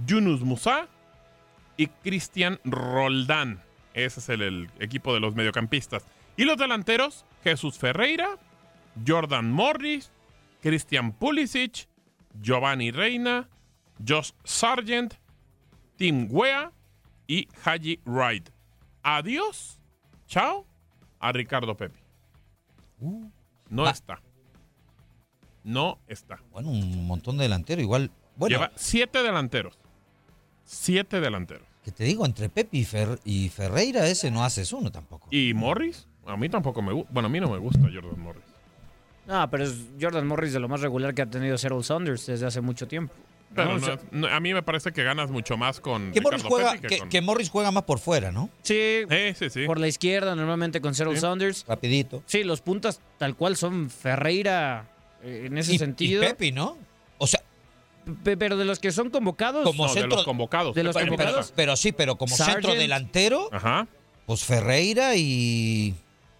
Yunus 0.06 0.42
Musa 0.42 0.88
y 1.78 1.88
Cristian 1.88 2.60
Roldán. 2.64 3.62
Ese 3.94 4.20
es 4.20 4.30
el, 4.30 4.70
equipo 4.80 5.14
de 5.14 5.20
los 5.20 5.36
mediocampistas. 5.36 6.06
Y 6.36 6.46
los 6.46 6.58
delanteros, 6.58 7.26
Jesús 7.44 7.78
Ferreira, 7.78 8.38
Jordan 9.06 9.52
Morris, 9.52 10.12
Christian 10.62 11.14
Pulisic, 11.14 11.88
Giovanni 12.42 12.92
Reina, 12.92 13.50
Josh 14.06 14.32
Sargent, 14.44 15.16
Tim 15.96 16.28
Wea 16.30 16.72
y 17.28 17.48
Haji 17.64 18.00
Wright. 18.06 18.50
Adiós, 19.02 19.80
chao, 20.28 20.68
a 21.20 21.32
Ricardo 21.32 21.76
Pepi. 21.76 22.00
No 23.70 23.88
está. 23.90 24.22
No 25.64 26.00
está. 26.08 26.40
Bueno, 26.52 26.70
un 26.70 27.06
montón 27.08 27.38
de 27.38 27.44
delanteros. 27.44 27.84
Igual, 27.84 28.10
bueno, 28.36 28.56
Lleva 28.56 28.72
siete 28.76 29.22
delanteros. 29.24 29.78
Siete 30.64 31.20
delanteros. 31.22 31.66
que 31.84 31.92
te 31.92 32.04
digo, 32.04 32.26
entre 32.26 32.50
Pepe 32.50 32.78
y, 32.78 32.86
Fer- 32.86 33.20
y 33.24 33.50
Ferreira, 33.50 34.08
ese 34.08 34.30
no 34.32 34.44
haces 34.44 34.72
uno 34.74 34.92
tampoco. 34.92 35.28
¿Y 35.32 35.54
Morris? 35.54 36.08
A 36.26 36.36
mí 36.36 36.50
tampoco 36.50 36.82
me 36.82 36.92
gusta. 36.94 37.10
Bueno, 37.14 37.28
a 37.28 37.30
mí 37.30 37.40
no 37.40 37.50
me 37.50 37.58
gusta 37.58 37.80
Jordan 37.82 38.20
Morris. 38.20 38.44
No, 39.26 39.50
pero 39.50 39.64
es 39.66 39.76
Jordan 40.00 40.28
Morris 40.28 40.54
de 40.54 40.60
lo 40.60 40.68
más 40.70 40.82
regular 40.82 41.14
que 41.14 41.22
ha 41.22 41.26
tenido 41.26 41.58
Cyril 41.58 41.84
Saunders 41.84 42.26
desde 42.26 42.46
hace 42.46 42.62
mucho 42.62 42.88
tiempo. 42.88 43.14
Pero 43.58 43.70
No, 43.70 43.76
o 43.76 43.80
no- 43.80 43.86
sea, 43.86 44.00
no, 44.12 44.28
a 44.28 44.40
mí 44.40 44.54
me 44.54 44.64
parece 44.64 44.92
que 44.94 45.04
ganas 45.04 45.30
mucho 45.30 45.58
más 45.58 45.80
con 45.82 46.12
Que 46.14 46.22
Morris, 46.22 46.44
juega, 46.44 46.78
que, 46.78 47.00
con- 47.00 47.10
que 47.10 47.22
Morris 47.22 47.50
juega 47.50 47.72
más 47.72 47.84
por 47.84 48.00
fuera, 48.00 48.32
¿no? 48.32 48.50
sí, 48.62 48.76
Eh, 48.78 49.36
sí, 49.38 49.50
sí. 49.50 49.66
por 49.66 49.80
la 49.80 49.88
izquierda 49.88 50.36
normalmente 50.36 50.80
con 50.80 50.94
Cyril 50.96 51.16
Sí. 51.16 51.22
Saunders. 51.22 51.66
Rapidito. 51.68 52.24
Sí, 52.26 52.44
los 52.44 52.62
puntas 52.62 53.02
tal 53.18 53.36
cual 53.36 53.58
son 53.58 53.90
Ferreira 53.90 54.86
eh, 55.24 55.44
en 55.48 55.58
ese 55.58 55.74
y, 55.74 55.78
sentido. 55.80 56.24
y 56.24 56.28
Pepe, 56.28 56.52
¿no? 56.52 56.78
O 57.18 57.28
sea, 57.28 57.42
Pe- 58.24 58.38
Pero 58.38 58.56
de 58.56 58.64
los 58.64 58.80
que 58.80 58.92
son 58.94 59.10
convocados, 59.10 59.66
Como 59.66 59.86
No, 59.86 59.94
de 59.94 60.00
centro- 60.00 60.16
los 60.18 60.26
convocados. 60.26 60.74
de 60.74 60.84
los 60.84 60.96
pero, 60.96 61.08
convocados. 61.08 61.36
empieza. 61.50 61.54
pero 61.58 61.76
sí, 61.76 61.92
pero 61.92 62.16
como 62.16 62.38
Sargent. 62.38 62.62
centro 62.64 62.80
delantero, 62.80 63.50
Ajá. 63.52 63.86
pues 64.26 64.46
Ferreira 64.46 65.16
y... 65.18 65.94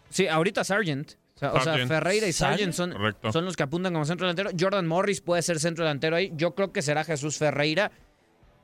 sí, 0.10 0.28
ahorita 0.28 0.64
Sargent. 0.64 1.14
O 1.38 1.40
sea, 1.40 1.50
o 1.52 1.54
sea, 1.56 1.64
Sargent. 1.64 1.88
Ferreira 1.90 2.28
y 2.28 2.34
Sargent 2.34 2.74
son, 2.74 2.94
son 3.32 3.46
los 3.46 3.56
que 3.56 3.64
apuntan 3.64 3.94
como 3.94 4.06
centro 4.06 4.26
delantero. 4.28 4.50
Jordan 4.60 4.88
Morris 4.88 5.22
puede 5.22 5.42
ser 5.42 5.60
centro 5.60 5.86
delantero 5.86 6.16
ahí. 6.16 6.32
Yo 6.36 6.56
creo 6.56 6.72
que 6.72 6.82
será 6.82 7.04
Jesús 7.04 7.38
Ferreira. 7.38 7.92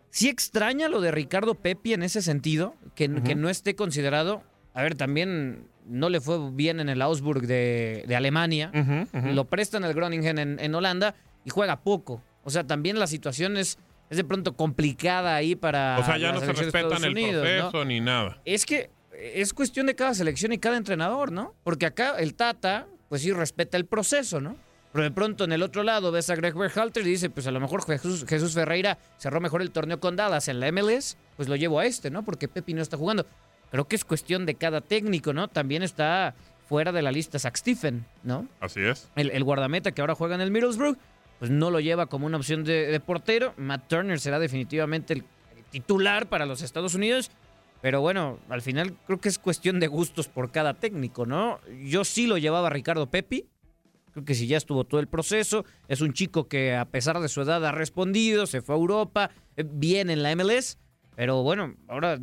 sí 0.09 0.27
extraña 0.29 0.89
lo 0.89 0.99
de 1.01 1.11
Ricardo 1.11 1.55
Pepi 1.55 1.93
en 1.93 2.03
ese 2.03 2.21
sentido, 2.21 2.75
que, 2.95 3.09
que 3.23 3.35
no 3.35 3.49
esté 3.49 3.75
considerado. 3.75 4.43
A 4.73 4.81
ver, 4.81 4.95
también 4.95 5.67
no 5.85 6.09
le 6.09 6.19
fue 6.21 6.51
bien 6.51 6.79
en 6.79 6.89
el 6.89 7.01
Augsburg 7.01 7.45
de, 7.45 8.05
de 8.07 8.15
Alemania. 8.15 8.71
Lo 9.13 9.45
prestan 9.45 9.83
al 9.83 9.93
Groningen 9.93 10.39
en, 10.39 10.59
en 10.59 10.75
Holanda 10.75 11.15
y 11.45 11.49
juega 11.51 11.81
poco. 11.81 12.23
O 12.43 12.49
sea, 12.49 12.63
también 12.65 12.97
la 12.99 13.05
situación 13.07 13.55
es, 13.57 13.77
es 14.09 14.17
de 14.17 14.23
pronto 14.23 14.55
complicada 14.55 15.35
ahí 15.35 15.55
para. 15.55 15.97
O 15.99 16.03
sea, 16.03 16.17
ya 16.17 16.31
no 16.31 16.39
se 16.39 16.53
respetan 16.53 17.03
el 17.03 17.11
Unidos, 17.11 17.43
¿no? 17.47 17.59
proceso 17.69 17.85
ni 17.85 17.99
nada. 17.99 18.41
Es 18.45 18.65
que 18.65 18.89
es 19.19 19.53
cuestión 19.53 19.85
de 19.85 19.95
cada 19.95 20.13
selección 20.13 20.53
y 20.53 20.57
cada 20.57 20.77
entrenador, 20.77 21.31
¿no? 21.31 21.53
Porque 21.63 21.85
acá 21.85 22.17
el 22.19 22.35
Tata, 22.35 22.87
pues 23.09 23.21
sí 23.21 23.31
respeta 23.31 23.77
el 23.77 23.85
proceso, 23.85 24.41
¿no? 24.41 24.55
Pero 24.91 25.03
de 25.03 25.11
pronto 25.11 25.43
en 25.43 25.51
el 25.51 25.63
otro 25.63 25.81
lado 25.81 26.11
ves 26.11 26.29
a 26.29 26.35
Greg 26.35 26.53
Berhalter 26.53 27.05
y 27.05 27.09
dice, 27.09 27.29
pues 27.29 27.47
a 27.47 27.51
lo 27.51 27.59
mejor 27.59 27.83
Jesús, 27.83 28.25
Jesús 28.27 28.53
Ferreira 28.53 28.99
cerró 29.17 29.41
mejor 29.41 29.63
el 29.63 29.71
torneo 29.71 29.99
con 29.99 30.15
Dallas 30.15 30.47
en 30.47 30.59
la 30.59 30.71
MLS, 30.71 31.17
pues 31.35 31.49
lo 31.49 31.55
llevo 31.55 31.79
a 31.79 31.85
este, 31.85 32.11
¿no? 32.11 32.23
Porque 32.23 32.47
Pepi 32.47 32.75
no 32.75 32.81
está 32.81 32.95
jugando. 32.95 33.25
Creo 33.71 33.87
que 33.87 33.95
es 33.95 34.05
cuestión 34.05 34.45
de 34.45 34.53
cada 34.53 34.81
técnico, 34.81 35.33
¿no? 35.33 35.47
También 35.47 35.81
está 35.81 36.35
fuera 36.69 36.91
de 36.91 37.01
la 37.01 37.11
lista 37.11 37.39
Zach 37.39 37.55
Stephen, 37.57 38.05
¿no? 38.23 38.47
Así 38.59 38.81
es. 38.81 39.09
El, 39.15 39.31
el 39.31 39.43
guardameta 39.43 39.91
que 39.91 40.01
ahora 40.01 40.13
juega 40.13 40.35
en 40.35 40.41
el 40.41 40.51
Middlesbrough, 40.51 40.97
pues 41.39 41.49
no 41.49 41.71
lo 41.71 41.79
lleva 41.79 42.05
como 42.05 42.27
una 42.27 42.37
opción 42.37 42.63
de, 42.63 42.85
de 42.85 42.99
portero. 42.99 43.53
Matt 43.57 43.87
Turner 43.87 44.19
será 44.19 44.37
definitivamente 44.37 45.13
el 45.13 45.23
titular 45.71 46.27
para 46.27 46.45
los 46.45 46.61
Estados 46.61 46.93
Unidos. 46.93 47.31
Pero 47.83 47.99
bueno, 47.99 48.39
al 48.47 48.61
final 48.61 48.95
creo 49.05 49.19
que 49.19 49.27
es 49.27 49.37
cuestión 49.37 49.81
de 49.81 49.87
gustos 49.87 50.29
por 50.29 50.51
cada 50.51 50.73
técnico, 50.75 51.25
¿no? 51.25 51.59
Yo 51.83 52.05
sí 52.05 52.27
lo 52.27 52.37
llevaba 52.37 52.67
a 52.67 52.69
Ricardo 52.69 53.07
Pepi. 53.11 53.45
Creo 54.13 54.23
que 54.23 54.35
si 54.35 54.47
ya 54.47 54.55
estuvo 54.55 54.85
todo 54.85 55.01
el 55.01 55.07
proceso, 55.09 55.65
es 55.89 55.99
un 55.99 56.13
chico 56.13 56.47
que 56.47 56.75
a 56.77 56.85
pesar 56.85 57.19
de 57.19 57.27
su 57.27 57.41
edad 57.41 57.65
ha 57.65 57.73
respondido, 57.73 58.47
se 58.47 58.61
fue 58.61 58.75
a 58.75 58.77
Europa, 58.77 59.31
eh, 59.57 59.65
bien 59.69 60.09
en 60.09 60.23
la 60.23 60.33
MLS, 60.33 60.77
pero 61.17 61.43
bueno, 61.43 61.75
ahora 61.89 62.19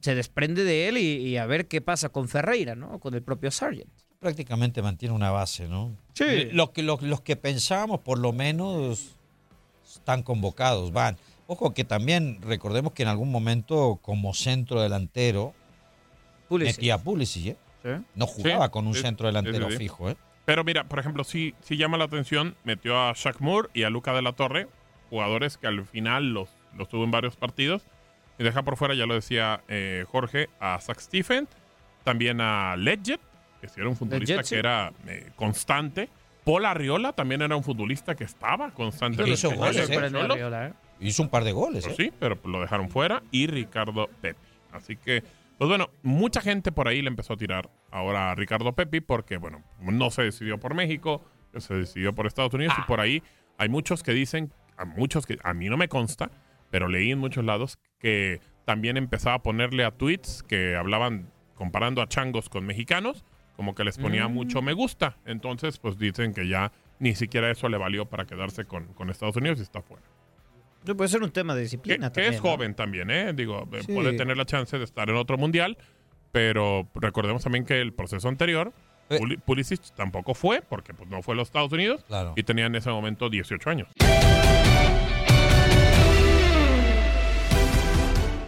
se 0.00 0.16
desprende 0.16 0.64
de 0.64 0.88
él 0.88 0.98
y, 0.98 1.18
y 1.28 1.36
a 1.36 1.46
ver 1.46 1.68
qué 1.68 1.80
pasa 1.80 2.08
con 2.08 2.28
Ferreira, 2.28 2.74
¿no? 2.74 2.98
Con 2.98 3.14
el 3.14 3.22
propio 3.22 3.52
Sargent. 3.52 3.88
Prácticamente 4.18 4.82
mantiene 4.82 5.14
una 5.14 5.30
base, 5.30 5.68
¿no? 5.68 5.96
Sí. 6.14 6.48
Lo 6.50 6.72
que, 6.72 6.82
lo- 6.82 6.98
los 7.00 7.20
que 7.20 7.36
pensábamos, 7.36 8.00
por 8.00 8.18
lo 8.18 8.32
menos, 8.32 9.14
están 9.94 10.24
convocados, 10.24 10.90
van. 10.92 11.16
Ojo 11.46 11.74
que 11.74 11.84
también 11.84 12.38
recordemos 12.42 12.92
que 12.92 13.02
en 13.02 13.08
algún 13.08 13.30
momento, 13.30 13.98
como 14.02 14.32
centro 14.34 14.80
delantero, 14.80 15.52
Pulisic. 16.48 16.76
metía 16.76 16.94
a 16.94 16.98
Pulisic, 16.98 17.46
¿eh? 17.46 17.56
Sí. 17.82 18.04
No 18.14 18.26
jugaba 18.26 18.66
Sí, 18.66 18.70
con 18.70 18.86
un 18.86 18.94
sí, 18.94 19.00
centro 19.02 19.26
delantero 19.26 19.66
sí, 19.66 19.72
sí. 19.72 19.78
fijo, 19.78 20.10
¿eh? 20.10 20.16
Pero 20.46 20.64
mira, 20.64 20.84
por 20.84 20.98
ejemplo, 20.98 21.24
sí, 21.24 21.54
sí 21.62 21.76
llama 21.76 21.96
la 21.98 22.04
atención, 22.04 22.54
metió 22.64 22.98
a 22.98 23.12
Shaq 23.14 23.40
Moore 23.40 23.68
y 23.74 23.82
a 23.82 23.90
Luca 23.90 24.12
de 24.14 24.22
la 24.22 24.32
Torre, 24.32 24.68
jugadores 25.10 25.56
que 25.58 25.66
al 25.66 25.84
final 25.86 26.32
los, 26.32 26.48
los 26.76 26.88
tuvo 26.88 27.04
en 27.04 27.10
varios 27.10 27.36
partidos. 27.36 27.82
Y 28.38 28.42
deja 28.44 28.62
por 28.62 28.76
fuera, 28.76 28.94
ya 28.94 29.06
lo 29.06 29.14
decía 29.14 29.62
eh, 29.68 30.04
Jorge, 30.10 30.48
a 30.60 30.80
Zach 30.80 30.98
Stephen, 30.98 31.46
también 32.04 32.40
a 32.40 32.76
Ledget, 32.76 33.20
que 33.60 33.68
sí 33.68 33.80
era 33.80 33.88
un 33.88 33.96
futbolista 33.96 34.36
Ledget, 34.36 34.48
que 34.50 34.58
era 34.58 34.92
eh, 35.06 35.30
constante. 35.36 36.08
Paul 36.44 36.64
Arriola 36.66 37.12
también 37.12 37.40
era 37.42 37.56
un 37.56 37.62
futbolista 37.64 38.14
que 38.14 38.24
estaba 38.24 38.70
constante. 38.72 39.18
Pero 39.22 39.28
hizo 39.32 39.50
goles, 39.54 39.88
Cholos. 39.88 40.36
¿eh? 40.36 40.72
Hizo 41.00 41.22
un 41.22 41.28
par 41.28 41.44
de 41.44 41.52
goles, 41.52 41.84
Pues 41.84 41.98
¿eh? 41.98 42.04
sí, 42.04 42.12
pero 42.18 42.38
lo 42.44 42.60
dejaron 42.60 42.88
fuera. 42.88 43.22
Y 43.30 43.46
Ricardo 43.46 44.08
Pepi. 44.20 44.38
Así 44.72 44.96
que, 44.96 45.22
pues 45.58 45.68
bueno, 45.68 45.90
mucha 46.02 46.40
gente 46.40 46.72
por 46.72 46.88
ahí 46.88 47.02
le 47.02 47.08
empezó 47.08 47.34
a 47.34 47.36
tirar 47.36 47.68
ahora 47.90 48.30
a 48.30 48.34
Ricardo 48.34 48.72
Pepi 48.72 49.00
porque, 49.00 49.36
bueno, 49.36 49.62
no 49.80 50.10
se 50.10 50.22
decidió 50.22 50.58
por 50.58 50.74
México, 50.74 51.22
se 51.56 51.74
decidió 51.74 52.14
por 52.14 52.26
Estados 52.26 52.54
Unidos. 52.54 52.74
Y 52.78 52.82
por 52.82 53.00
ahí 53.00 53.22
hay 53.58 53.68
muchos 53.68 54.02
que 54.02 54.12
dicen, 54.12 54.52
a 54.76 54.84
muchos 54.84 55.26
que 55.26 55.38
a 55.44 55.54
mí 55.54 55.68
no 55.68 55.76
me 55.76 55.88
consta, 55.88 56.30
pero 56.70 56.88
leí 56.88 57.12
en 57.12 57.18
muchos 57.18 57.44
lados 57.44 57.78
que 57.98 58.40
también 58.64 58.96
empezaba 58.96 59.36
a 59.36 59.42
ponerle 59.42 59.84
a 59.84 59.90
tweets 59.92 60.42
que 60.42 60.74
hablaban 60.74 61.30
comparando 61.54 62.02
a 62.02 62.08
changos 62.08 62.48
con 62.48 62.66
mexicanos, 62.66 63.24
como 63.56 63.74
que 63.76 63.84
les 63.84 63.98
ponía 63.98 64.26
Mm. 64.26 64.32
mucho 64.32 64.62
me 64.62 64.72
gusta. 64.72 65.16
Entonces, 65.24 65.78
pues 65.78 65.96
dicen 65.98 66.34
que 66.34 66.48
ya 66.48 66.72
ni 66.98 67.14
siquiera 67.14 67.50
eso 67.50 67.68
le 67.68 67.76
valió 67.78 68.06
para 68.06 68.24
quedarse 68.24 68.64
con, 68.64 68.86
con 68.94 69.10
Estados 69.10 69.36
Unidos 69.36 69.60
y 69.60 69.62
está 69.62 69.82
fuera. 69.82 70.02
Puede 70.84 71.08
ser 71.08 71.22
un 71.22 71.30
tema 71.30 71.54
de 71.54 71.60
Que, 71.60 71.62
disciplina 71.64 72.08
que 72.10 72.14
también, 72.14 72.34
es 72.34 72.42
¿no? 72.42 72.50
joven 72.50 72.74
también, 72.74 73.10
¿eh? 73.10 73.32
Digo, 73.34 73.68
eh, 73.72 73.82
Sí. 73.86 73.92
puede 73.92 74.12
tener 74.14 74.36
la 74.36 74.44
chance 74.44 74.76
de 74.78 74.84
estar 74.84 75.08
en 75.08 75.16
otro 75.16 75.38
mundial, 75.38 75.78
pero 76.32 76.88
recordemos 76.94 77.42
también 77.42 77.64
que 77.64 77.80
el 77.80 77.92
proceso 77.92 78.28
anterior, 78.28 78.72
Eh. 79.10 79.18
Puli- 79.18 79.38
Pulisic 79.38 79.80
tampoco 79.94 80.34
fue, 80.34 80.62
porque 80.62 80.94
pues, 80.94 81.08
no 81.10 81.22
fue 81.22 81.34
a 81.34 81.36
los 81.36 81.48
Estados 81.48 81.72
Unidos 81.72 82.04
Claro. 82.06 82.32
y 82.36 82.42
tenía 82.42 82.66
en 82.66 82.74
ese 82.74 82.90
momento 82.90 83.28
18 83.30 83.68
años. 83.70 83.88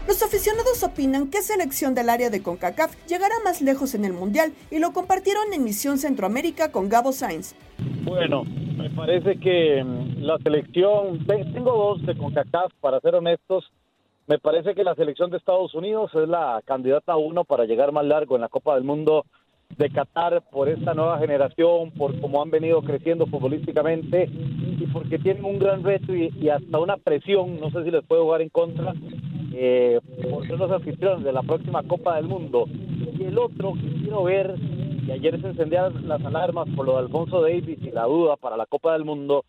Los 0.07 0.23
aficionados 0.23 0.83
opinan 0.85 1.31
que 1.31 1.43
selección 1.43 1.95
del 1.95 2.09
área 2.09 2.31
de 2.31 2.43
CONCACAF 2.43 2.95
llegará 3.07 3.35
más 3.45 3.61
lejos 3.61 3.95
en 3.95 4.05
el 4.05 4.13
Mundial 4.13 4.53
y 4.71 4.79
lo 4.79 4.93
compartieron 4.93 5.53
en 5.53 5.65
Misión 5.65 5.99
Centroamérica 5.99 6.71
con 6.71 6.89
Gabo 6.89 7.13
Sainz. 7.13 7.55
Bueno, 8.05 8.45
me 8.45 8.89
parece 8.91 9.39
que 9.41 9.83
mm, 9.83 10.23
la 10.23 10.39
selección, 10.39 11.27
te- 11.27 11.45
tengo 11.53 11.73
dos 11.77 12.07
de 12.07 12.17
CONCACAF, 12.17 12.73
para 12.81 13.01
ser 13.01 13.17
honestos, 13.17 13.65
me 14.29 14.39
parece 14.39 14.75
que 14.75 14.85
la 14.85 14.95
selección 14.95 15.31
de 15.31 15.39
Estados 15.39 15.75
Unidos 15.75 16.11
es 16.15 16.29
la 16.29 16.61
candidata 16.65 17.17
uno 17.17 17.45
para 17.45 17.65
llegar 17.65 17.91
más 17.93 18.05
largo 18.05 18.37
en 18.37 18.43
la 18.43 18.49
Copa 18.49 18.75
del 18.77 18.85
Mundo 18.85 19.25
de 19.77 19.91
Qatar 19.91 20.43
por 20.53 20.69
esta 20.69 20.95
nueva 20.95 21.19
generación, 21.19 21.91
por 21.91 22.19
cómo 22.21 22.41
han 22.43 22.51
venido 22.51 22.81
creciendo 22.83 23.27
futbolísticamente 23.27 24.29
y 24.31 24.87
porque 24.93 25.19
tienen 25.19 25.45
un 25.45 25.59
gran 25.59 25.83
reto 25.83 26.15
y, 26.15 26.33
y 26.41 26.49
hasta 26.49 26.79
una 26.79 26.97
presión, 26.97 27.59
no 27.59 27.71
sé 27.73 27.83
si 27.83 27.91
les 27.91 28.05
puede 28.05 28.23
jugar 28.23 28.43
en 28.43 28.49
contra, 28.49 28.95
eh, 29.59 30.01
por 30.31 30.47
ser 30.47 30.59
los 30.59 30.71
anfitriones 30.71 31.25
de 31.25 31.33
la 31.33 31.43
próxima 31.43 31.83
Copa 31.83 32.17
del 32.17 32.27
Mundo. 32.27 32.67
Y 33.19 33.25
el 33.25 33.39
otro 33.39 33.73
que 33.73 34.03
quiero 34.03 34.25
ver, 34.25 34.55
y 35.07 35.11
ayer 35.11 35.41
se 35.41 35.49
encendían 35.49 36.07
las 36.07 36.23
alarmas 36.23 36.69
por 36.77 36.85
lo 36.85 36.93
de 36.93 36.99
Alfonso 36.99 37.41
Davis 37.41 37.79
y 37.81 37.91
la 37.91 38.05
duda 38.05 38.37
para 38.37 38.59
la 38.59 38.67
Copa 38.67 38.93
del 38.93 39.07
Mundo, 39.07 39.47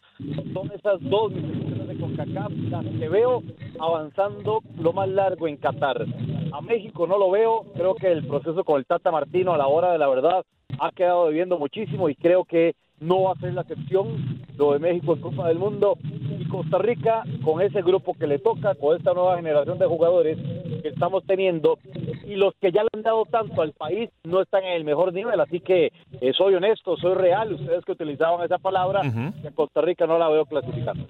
son 0.54 0.72
esas 0.72 1.02
dos 1.02 1.34
selecciones 1.34 1.88
de 1.90 1.98
CONCACAF 1.98 2.52
las 2.70 2.86
que 2.86 3.10
veo 3.10 3.44
avanzando 3.80 4.62
lo 4.80 4.94
más 4.94 5.10
largo 5.10 5.46
en 5.46 5.58
Qatar. 5.58 6.06
A 6.54 6.62
México 6.62 7.06
no 7.06 7.18
lo 7.18 7.30
veo, 7.30 7.66
creo 7.76 7.96
que 7.96 8.10
el 8.10 8.26
proceso 8.26 8.64
con 8.64 8.80
el 8.80 8.86
Tata 8.86 9.12
Martino 9.12 9.54
a 9.54 9.58
la 9.58 9.68
hora 9.68 9.92
de 9.92 9.98
la 9.98 10.08
verdad 10.08 10.46
ha 10.80 10.92
quedado 10.92 11.28
debiendo 11.28 11.60
muchísimo 11.60 12.08
y 12.08 12.16
creo 12.16 12.46
que 12.46 12.76
no 13.00 13.24
va 13.24 13.34
a 13.34 13.36
ser 13.36 13.54
la 13.54 13.62
excepción 13.62 14.42
lo 14.58 14.74
de 14.74 14.80
México 14.80 15.14
en 15.14 15.22
Copa 15.22 15.48
del 15.48 15.60
Mundo 15.60 15.98
y 16.04 16.46
Costa 16.48 16.78
Rica 16.80 17.24
con 17.44 17.62
ese 17.62 17.82
grupo 17.82 18.14
que 18.16 18.26
le 18.28 18.40
toca, 18.40 18.74
con 18.76 18.98
esta 18.98 19.14
nueva 19.14 19.36
generación 19.38 19.78
de 19.78 19.86
jugadores 19.86 20.38
que 20.82 20.88
estamos 20.90 21.24
teniendo 21.26 21.78
y 22.26 22.36
los 22.36 22.54
que 22.60 22.72
ya 22.72 22.82
le 22.84 22.90
han 22.94 23.04
dado 23.04 23.26
tanto 23.26 23.62
al 23.62 23.74
país 23.74 24.10
no 24.24 24.42
están 24.42 24.64
en 24.64 24.74
el 24.74 24.84
mejor 24.84 25.14
nivel, 25.14 25.40
así 25.40 25.60
que 25.60 25.92
eh, 26.22 26.34
soy 26.34 26.56
honesto, 26.56 26.98
soy 26.98 27.14
real, 27.16 27.54
ustedes 27.54 27.86
que 27.86 27.92
utilizaban 27.92 28.44
esa 28.44 28.58
palabra, 28.58 29.02
a 29.02 29.52
Costa 29.54 29.82
Rica 29.82 30.08
no 30.08 30.18
la 30.18 30.30
veo 30.30 30.46
clasificando. 30.46 31.08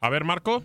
A 0.00 0.10
ver, 0.10 0.24
Marco. 0.24 0.62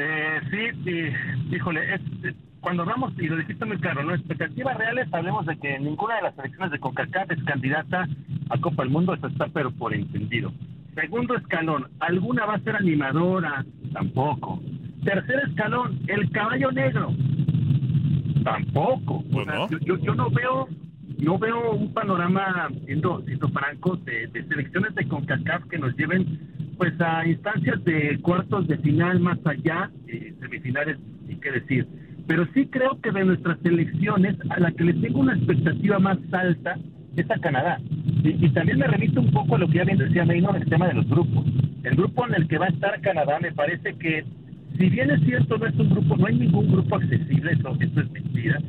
Eh, 0.00 0.40
sí, 0.50 0.82
sí, 0.84 1.56
híjole, 1.56 1.94
es, 1.94 2.00
es- 2.24 2.47
cuando 2.60 2.82
hablamos, 2.82 3.12
y 3.18 3.26
lo 3.26 3.36
dijiste 3.36 3.64
muy 3.64 3.78
claro, 3.78 4.02
¿no? 4.02 4.14
Expectativas 4.14 4.76
reales, 4.76 5.08
hablemos 5.12 5.46
de 5.46 5.56
que 5.58 5.78
ninguna 5.78 6.16
de 6.16 6.22
las 6.22 6.34
selecciones 6.34 6.72
de 6.72 6.78
CONCACAF 6.78 7.30
es 7.30 7.42
candidata 7.44 8.08
a 8.50 8.58
Copa 8.58 8.82
del 8.82 8.92
Mundo, 8.92 9.14
eso 9.14 9.26
está 9.28 9.46
pero 9.48 9.70
por 9.70 9.94
entendido. 9.94 10.52
Segundo 10.94 11.36
escalón, 11.36 11.86
¿alguna 12.00 12.46
va 12.46 12.54
a 12.54 12.60
ser 12.60 12.76
animadora? 12.76 13.64
Tampoco. 13.92 14.60
Tercer 15.04 15.40
escalón, 15.48 16.00
el 16.08 16.30
caballo 16.30 16.72
negro. 16.72 17.12
Tampoco. 18.42 19.22
Pues 19.30 19.46
o 19.46 19.50
sea, 19.50 19.78
no. 19.78 19.78
yo, 19.80 19.96
yo, 19.98 20.14
no 20.14 20.30
veo 20.30 20.68
no 21.18 21.38
veo 21.38 21.72
un 21.72 21.92
panorama, 21.92 22.68
siendo, 22.84 23.22
siendo 23.22 23.48
francos, 23.48 24.04
de, 24.04 24.26
de 24.28 24.44
selecciones 24.46 24.94
de 24.94 25.06
CONCACAF 25.06 25.64
que 25.68 25.78
nos 25.78 25.96
lleven 25.96 26.74
pues 26.78 26.94
a 27.00 27.26
instancias 27.26 27.82
de 27.84 28.18
cuartos 28.20 28.68
de 28.68 28.78
final 28.78 29.18
más 29.20 29.38
allá, 29.44 29.90
eh, 30.06 30.32
semifinales, 30.40 30.96
ni 31.26 31.34
qué 31.36 31.50
decir. 31.50 31.86
Pero 32.28 32.46
sí 32.52 32.66
creo 32.66 33.00
que 33.00 33.10
de 33.10 33.24
nuestras 33.24 33.58
selecciones, 33.60 34.36
a 34.50 34.60
la 34.60 34.70
que 34.70 34.84
le 34.84 34.92
tengo 34.92 35.20
una 35.20 35.34
expectativa 35.34 35.98
más 35.98 36.18
alta 36.30 36.76
es 37.16 37.30
a 37.30 37.38
Canadá. 37.38 37.80
Y, 38.22 38.48
también 38.50 38.78
me 38.78 38.86
remito 38.86 39.20
un 39.20 39.32
poco 39.32 39.56
a 39.56 39.58
lo 39.58 39.66
que 39.66 39.78
ya 39.78 39.84
bien 39.84 39.98
decía 39.98 40.26
Neino 40.26 40.50
en 40.50 40.62
el 40.62 40.68
tema 40.68 40.88
de 40.88 40.94
los 40.94 41.08
grupos. 41.08 41.46
El 41.82 41.96
grupo 41.96 42.26
en 42.26 42.34
el 42.34 42.46
que 42.46 42.58
va 42.58 42.66
a 42.66 42.68
estar 42.68 43.00
Canadá 43.00 43.40
me 43.40 43.50
parece 43.52 43.94
que 43.94 44.24
si 44.78 44.90
bien 44.90 45.10
es 45.10 45.20
cierto, 45.22 45.56
no 45.56 45.66
es 45.66 45.74
un 45.76 45.88
grupo, 45.90 46.16
no 46.16 46.26
hay 46.26 46.38
ningún 46.38 46.70
grupo 46.70 46.96
accesible, 46.96 47.52
eso, 47.52 47.76
eso 47.80 48.00
es 48.00 48.10
mentira, 48.12 48.60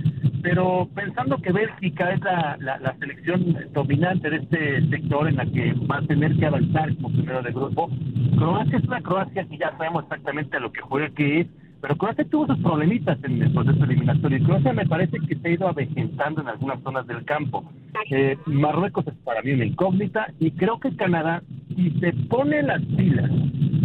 pero 0.42 0.90
pensando 0.96 1.38
que 1.38 1.52
Bélgica 1.52 2.14
es 2.14 2.22
la, 2.22 2.58
la, 2.62 2.80
la 2.80 2.96
selección 2.98 3.56
dominante 3.74 4.30
de 4.30 4.38
este 4.38 4.90
sector 4.90 5.28
en 5.28 5.36
la 5.36 5.46
que 5.46 5.74
va 5.92 5.98
a 5.98 6.02
tener 6.08 6.36
que 6.38 6.48
avanzar 6.48 6.96
como 6.96 7.12
primero 7.12 7.44
de 7.44 7.52
grupo, 7.52 7.92
Croacia 8.38 8.78
es 8.78 8.86
una 8.86 9.02
Croacia 9.02 9.46
que 9.46 9.58
ya 9.58 9.72
sabemos 9.78 10.04
exactamente 10.04 10.58
a 10.58 10.62
lo 10.62 10.72
que 10.72 10.82
juega 10.82 11.10
que 11.10 11.42
es, 11.42 11.48
pero 11.82 11.96
Croacia 11.96 12.26
tuvo 12.26 12.48
sus 12.48 12.60
problemitas 12.60 13.18
en 13.24 13.42
el 13.42 13.52
proceso 13.54 13.84
eliminatorio 13.84 14.38
y 14.38 14.44
Croacia 14.44 14.74
me 14.74 14.86
parece 14.86 15.18
que 15.20 15.36
se 15.36 15.48
ha 15.48 15.52
ido 15.52 15.68
avejentando 15.68 16.42
en 16.42 16.48
algunas 16.50 16.82
zonas 16.84 17.08
del 17.08 17.24
campo. 17.26 17.64
Eh, 18.12 18.38
Marruecos 18.46 19.08
es 19.08 19.16
para 19.24 19.42
mí 19.42 19.52
una 19.52 19.66
incógnita 19.66 20.28
y 20.40 20.52
creo 20.52 20.80
que 20.80 20.96
Canadá, 20.96 21.42
si 21.76 21.92
se 22.00 22.14
pone 22.28 22.62
las 22.64 22.82
pilas 22.84 23.32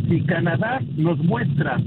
si 0.09 0.21
Canadá 0.23 0.81
nos 0.97 1.19
muestra 1.19 1.79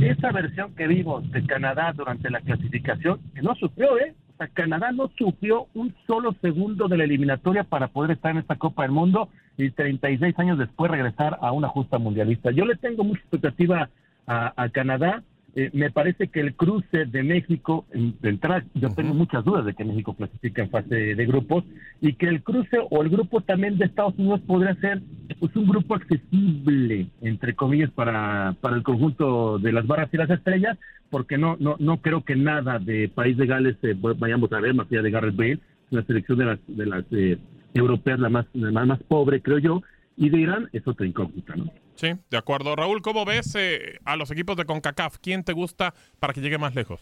esa 0.00 0.32
versión 0.32 0.74
que 0.74 0.86
vimos 0.86 1.30
de 1.30 1.44
Canadá 1.46 1.92
durante 1.92 2.28
la 2.30 2.40
clasificación, 2.40 3.20
que 3.34 3.42
no 3.42 3.54
sufrió, 3.54 3.98
¿eh? 3.98 4.14
O 4.34 4.36
sea, 4.36 4.48
Canadá 4.48 4.92
no 4.92 5.10
sufrió 5.16 5.68
un 5.74 5.94
solo 6.06 6.34
segundo 6.40 6.88
de 6.88 6.96
la 6.96 7.04
eliminatoria 7.04 7.64
para 7.64 7.88
poder 7.88 8.12
estar 8.12 8.32
en 8.32 8.38
esta 8.38 8.56
Copa 8.56 8.82
del 8.82 8.92
Mundo 8.92 9.28
y 9.56 9.70
36 9.70 10.38
años 10.38 10.58
después 10.58 10.90
regresar 10.90 11.38
a 11.40 11.52
una 11.52 11.68
justa 11.68 11.98
mundialista. 11.98 12.50
Yo 12.50 12.64
le 12.64 12.76
tengo 12.76 13.04
mucha 13.04 13.20
expectativa 13.20 13.88
a 14.26 14.68
Canadá 14.70 15.22
eh, 15.54 15.70
me 15.74 15.90
parece 15.90 16.28
que 16.28 16.40
el 16.40 16.54
cruce 16.54 17.04
de 17.04 17.22
México, 17.22 17.84
de 17.92 18.28
entrada, 18.30 18.64
yo 18.74 18.88
tengo 18.94 19.12
muchas 19.12 19.44
dudas 19.44 19.66
de 19.66 19.74
que 19.74 19.84
México 19.84 20.14
clasifique 20.14 20.62
en 20.62 20.70
fase 20.70 21.14
de 21.14 21.26
grupos 21.26 21.64
y 22.00 22.14
que 22.14 22.26
el 22.26 22.42
cruce 22.42 22.78
o 22.90 23.02
el 23.02 23.10
grupo 23.10 23.42
también 23.42 23.76
de 23.76 23.84
Estados 23.84 24.14
Unidos 24.16 24.40
podría 24.46 24.74
ser 24.76 25.02
pues 25.38 25.54
un 25.54 25.66
grupo 25.66 25.94
accesible, 25.94 27.08
entre 27.20 27.54
comillas, 27.54 27.90
para, 27.90 28.56
para 28.62 28.76
el 28.76 28.82
conjunto 28.82 29.58
de 29.58 29.72
las 29.72 29.86
barras 29.86 30.08
y 30.12 30.16
las 30.16 30.30
estrellas, 30.30 30.78
porque 31.10 31.36
no 31.36 31.56
no 31.60 31.76
no 31.78 32.00
creo 32.00 32.24
que 32.24 32.34
nada 32.34 32.78
de 32.78 33.10
País 33.10 33.36
de 33.36 33.46
Gales 33.46 33.76
eh, 33.82 33.94
vayamos 33.94 34.50
a 34.54 34.60
ver, 34.60 34.72
más 34.72 34.90
allá 34.90 35.02
de 35.02 35.10
Garrett 35.10 35.36
Bale, 35.36 35.58
la 35.90 36.02
selección 36.04 36.38
de 36.38 36.44
las, 36.46 36.58
de 36.66 36.86
las 36.86 37.04
eh, 37.10 37.38
europeas 37.74 38.18
la 38.18 38.30
más, 38.30 38.46
la 38.54 38.86
más 38.86 39.02
pobre, 39.02 39.42
creo 39.42 39.58
yo, 39.58 39.82
y 40.16 40.30
de 40.30 40.40
Irán 40.40 40.68
es 40.72 40.86
otra 40.88 41.06
incógnita, 41.06 41.54
¿no? 41.56 41.66
Sí, 41.94 42.12
de 42.30 42.36
acuerdo. 42.36 42.74
Raúl, 42.76 43.02
¿cómo 43.02 43.24
ves 43.24 43.54
eh, 43.54 43.98
a 44.04 44.16
los 44.16 44.30
equipos 44.30 44.56
de 44.56 44.64
CONCACAF? 44.64 45.18
¿Quién 45.18 45.44
te 45.44 45.52
gusta 45.52 45.94
para 46.18 46.32
que 46.32 46.40
llegue 46.40 46.58
más 46.58 46.74
lejos? 46.74 47.00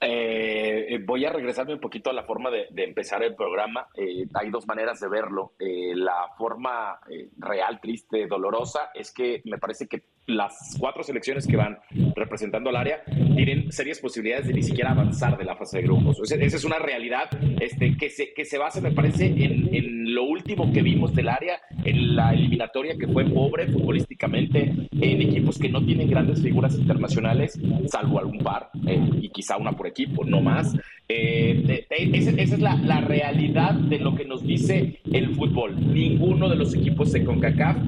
Eh, 0.00 1.00
voy 1.04 1.24
a 1.24 1.32
regresarme 1.32 1.74
un 1.74 1.80
poquito 1.80 2.10
a 2.10 2.12
la 2.12 2.22
forma 2.22 2.50
de, 2.50 2.68
empezar 2.76 3.22
el 3.22 3.34
programa. 3.34 3.88
Eh, 3.94 4.26
hay 4.34 4.50
dos 4.50 4.66
maneras 4.66 5.00
de 5.00 5.08
verlo. 5.08 5.54
la 5.58 6.28
forma 6.36 7.00
real, 7.38 7.80
triste, 7.80 8.26
dolorosa, 8.26 8.90
es 8.94 9.12
que 9.12 9.42
me 9.44 9.58
parece 9.58 9.86
que 9.88 10.02
las 10.28 10.76
cuatro 10.78 11.02
selecciones 11.02 11.46
que 11.46 11.56
van 11.56 11.78
representando 12.14 12.70
al 12.70 12.76
área 12.76 13.02
tienen 13.34 13.72
serias 13.72 13.98
posibilidades 13.98 14.46
de 14.46 14.52
ni 14.52 14.62
siquiera 14.62 14.90
avanzar 14.90 15.36
de 15.38 15.44
la 15.44 15.56
fase 15.56 15.78
de 15.78 15.84
grupos. 15.84 16.20
esa 16.30 16.56
es 16.56 16.64
una 16.64 16.78
realidad 16.78 17.30
este, 17.60 17.96
que, 17.96 18.10
se, 18.10 18.32
que 18.34 18.44
se 18.44 18.58
basa, 18.58 18.80
me 18.80 18.92
parece, 18.92 19.26
en, 19.26 20.14
lo 20.14 20.24
último 20.24 20.72
que 20.72 20.82
vimos 20.82 21.14
del 21.14 21.28
área, 21.28 21.60
en 21.84 22.16
la 22.16 22.32
eliminatoria 22.32 22.96
que 22.98 23.06
fue 23.06 23.24
pobre 23.24 23.66
futbolísticamente, 23.68 24.72
en 24.92 25.22
equipos 25.22 25.58
que 25.58 25.68
no 25.68 25.84
tienen 25.84 26.10
grandes 26.10 26.42
figuras 26.42 26.74
internacionales, 26.76 27.58
salvo 27.86 28.18
algún 28.18 28.38
par, 28.38 28.70
eh, 28.86 28.98
y 29.20 29.28
quizá 29.30 29.56
una 29.56 29.72
por 29.72 29.86
equipo, 29.86 30.24
no 30.24 30.40
más. 30.40 30.74
Eh, 31.10 31.86
esa, 31.88 32.30
es 32.32 32.58
la, 32.58 32.76
la, 32.76 33.00
realidad 33.00 33.72
de 33.72 33.98
lo 33.98 34.14
que 34.14 34.26
nos 34.26 34.46
dice 34.46 35.00
el 35.10 35.34
fútbol. 35.34 35.74
Ninguno 35.94 36.50
de 36.50 36.56
los 36.56 36.74
equipos 36.74 37.12
de 37.12 37.24
CONCACAF 37.24 37.78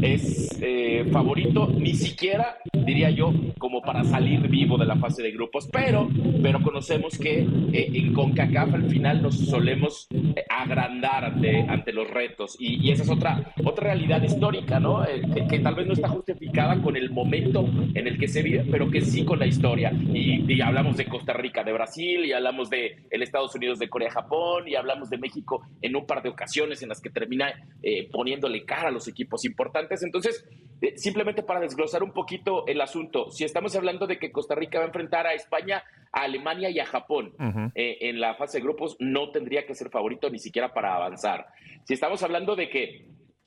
es 0.00 0.58
eh, 0.62 1.04
favorito, 1.12 1.70
ni 1.76 1.92
siquiera, 1.92 2.56
diría 2.72 3.10
yo, 3.10 3.34
como 3.58 3.82
para 3.82 4.02
salir 4.04 4.48
vivo 4.48 4.78
de 4.78 4.86
la 4.86 4.96
fase 4.96 5.22
de 5.22 5.30
grupos, 5.32 5.68
pero, 5.70 6.08
pero 6.42 6.62
conocemos 6.62 7.18
que 7.18 7.40
eh, 7.40 7.90
en 7.92 8.14
CONCACAF 8.14 8.72
al 8.72 8.88
final 8.88 9.20
nos 9.20 9.36
solemos 9.36 10.08
agrandar 10.48 11.26
ante, 11.26 11.60
ante 11.68 11.92
los 11.92 12.08
retos 12.08 12.56
y, 12.58 12.86
y, 12.86 12.92
esa 12.92 13.02
es 13.02 13.10
otra, 13.10 13.52
otra 13.62 13.88
realidad 13.88 14.22
histórica, 14.22 14.80
¿no? 14.80 15.04
Que, 15.50 15.58
tal 15.58 15.74
vez 15.74 15.86
no 15.86 15.92
está 15.92 16.08
justificada 16.08 16.80
con 16.80 16.96
el 16.96 17.10
momento 17.10 17.68
en 17.94 18.06
el 18.06 18.16
que 18.16 18.26
se 18.26 18.42
vive, 18.42 18.64
pero 18.70 18.90
que 18.90 19.02
sí 19.02 19.22
con 19.24 19.38
la 19.38 19.46
historia. 19.46 19.92
Y, 20.14 20.50
y 20.50 20.60
hablamos 20.62 20.96
de 20.96 21.04
Costa 21.04 21.34
Rica, 21.34 21.62
de 21.62 21.72
Brasil, 21.72 22.24
y 22.24 22.32
hablamos 22.70 22.70
de 22.70 23.06
el 23.10 23.22
Estados 23.22 23.54
Unidos 23.54 23.78
de 23.78 23.88
Corea, 23.88 24.10
Japón 24.10 24.68
y 24.68 24.74
hablamos 24.74 25.10
de 25.10 25.18
México 25.18 25.62
en 25.82 25.96
un 25.96 26.06
par 26.06 26.22
de 26.22 26.28
ocasiones 26.28 26.82
en 26.82 26.88
las 26.88 27.00
que 27.00 27.10
termina 27.10 27.52
eh, 27.82 28.08
poniéndole 28.10 28.64
cara 28.64 28.88
a 28.88 28.90
los 28.90 29.08
equipos 29.08 29.44
importantes. 29.44 30.02
Entonces, 30.02 30.44
eh, 30.80 30.96
simplemente 30.96 31.42
para 31.42 31.60
desglosar 31.60 32.02
un 32.02 32.12
poquito 32.12 32.66
el 32.66 32.80
asunto, 32.80 33.30
si 33.30 33.44
estamos 33.44 33.74
hablando 33.76 34.06
de 34.06 34.18
que 34.18 34.32
Costa 34.32 34.54
Rica 34.54 34.78
va 34.78 34.84
a 34.84 34.88
enfrentar 34.88 35.26
a 35.26 35.34
España, 35.34 35.82
a 36.12 36.22
Alemania 36.22 36.70
y 36.70 36.78
a 36.78 36.86
Japón 36.86 37.34
eh, 37.74 37.98
en 38.00 38.20
la 38.20 38.34
fase 38.34 38.58
de 38.58 38.64
grupos, 38.64 38.96
no 38.98 39.30
tendría 39.30 39.66
que 39.66 39.74
ser 39.74 39.90
favorito 39.90 40.30
ni 40.30 40.38
siquiera 40.38 40.72
para 40.72 40.94
avanzar. 40.94 41.46
Si 41.84 41.94
estamos 41.94 42.22
hablando 42.22 42.56
de 42.56 42.68
que 42.68 43.06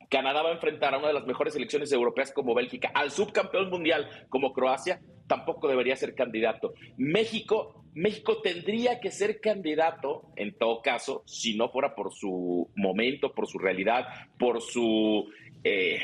Canadá 0.09 0.43
va 0.43 0.49
a 0.49 0.53
enfrentar 0.53 0.93
a 0.93 0.99
una 0.99 1.07
de 1.07 1.13
las 1.13 1.25
mejores 1.25 1.53
selecciones 1.53 1.91
europeas 1.91 2.31
como 2.31 2.53
Bélgica, 2.53 2.91
al 2.93 3.09
subcampeón 3.09 3.69
mundial 3.71 4.07
como 4.29 4.53
Croacia, 4.53 4.99
tampoco 5.27 5.67
debería 5.67 5.95
ser 5.95 6.15
candidato. 6.15 6.73
México, 6.97 7.85
México 7.93 8.41
tendría 8.41 8.99
que 8.99 9.11
ser 9.11 9.39
candidato, 9.39 10.31
en 10.35 10.57
todo 10.57 10.81
caso, 10.81 11.23
si 11.25 11.55
no 11.55 11.69
fuera 11.69 11.95
por 11.95 12.13
su 12.13 12.69
momento, 12.75 13.33
por 13.33 13.47
su 13.47 13.59
realidad, 13.59 14.07
por 14.37 14.61
su 14.61 15.29
eh, 15.63 15.99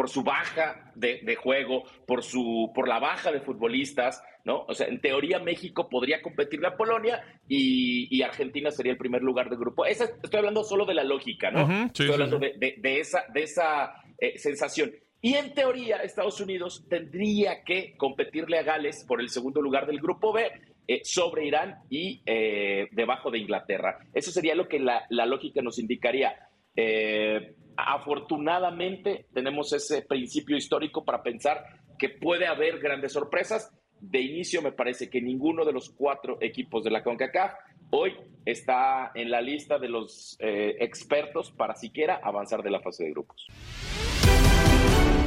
por 0.00 0.08
su 0.08 0.22
baja 0.22 0.92
de, 0.94 1.36
juego, 1.36 1.84
por 2.06 2.22
su, 2.22 2.72
por 2.74 2.88
la 2.88 2.98
baja 2.98 3.30
de 3.32 3.40
futbolistas, 3.40 4.22
¿no? 4.46 4.64
O 4.66 4.72
sea, 4.72 4.86
en 4.86 4.98
teoría 5.00 5.38
México 5.40 5.90
podría 5.90 6.22
competirle 6.22 6.68
a 6.68 6.76
Polonia 6.76 7.22
y, 7.46 8.22
Argentina 8.22 8.70
sería 8.70 8.92
el 8.92 8.98
primer 8.98 9.20
lugar 9.20 9.50
de 9.50 9.56
grupo. 9.56 9.84
Esa, 9.84 10.04
estoy 10.22 10.38
hablando 10.38 10.64
solo 10.64 10.86
de 10.86 10.94
la 10.94 11.04
lógica, 11.04 11.50
¿no? 11.50 11.84
estoy 11.84 12.10
hablando 12.12 12.38
De, 12.38 12.78
esa, 12.98 13.24
de 13.32 13.42
esa 13.42 13.92
eh, 14.16 14.38
sensación. 14.38 14.90
Y 15.20 15.34
en 15.34 15.52
teoría 15.54 15.98
Estados 15.98 16.40
Unidos 16.40 16.84
tendría 16.88 17.62
que 17.62 17.94
competirle 17.96 18.58
a 18.58 18.62
Gales 18.62 19.04
por 19.06 19.20
el 19.20 19.28
segundo 19.28 19.60
lugar 19.60 19.86
del 19.86 20.00
grupo 20.00 20.32
B 20.32 20.50
eh, 20.88 21.00
sobre 21.04 21.46
Irán 21.46 21.80
y 21.90 22.22
eh, 22.24 22.88
debajo 22.92 23.30
de 23.30 23.38
Inglaterra. 23.38 23.98
Eso 24.14 24.30
sería 24.30 24.54
lo 24.54 24.68
que 24.68 24.80
la, 24.80 25.06
lógica 25.26 25.60
nos 25.62 25.78
indicaría. 25.78 26.34
afortunadamente 27.76 29.26
tenemos 29.34 29.72
ese 29.72 30.02
principio 30.02 30.56
histórico 30.56 31.04
para 31.04 31.22
pensar 31.22 31.64
que 31.98 32.08
puede 32.08 32.46
haber 32.46 32.78
grandes 32.78 33.12
sorpresas 33.12 33.70
de 34.00 34.20
inicio 34.20 34.62
me 34.62 34.72
parece 34.72 35.10
que 35.10 35.20
ninguno 35.20 35.64
de 35.64 35.72
los 35.72 35.90
cuatro 35.90 36.38
equipos 36.40 36.82
de 36.82 36.90
la 36.90 37.02
CONCACAF 37.02 37.52
hoy 37.90 38.16
está 38.44 39.12
en 39.14 39.30
la 39.30 39.40
lista 39.40 39.78
de 39.78 39.88
los 39.88 40.36
eh, 40.40 40.76
expertos 40.80 41.52
para 41.52 41.74
siquiera 41.74 42.20
avanzar 42.22 42.62
de 42.62 42.70
la 42.70 42.80
fase 42.80 43.04
de 43.04 43.10
grupos. 43.10 43.46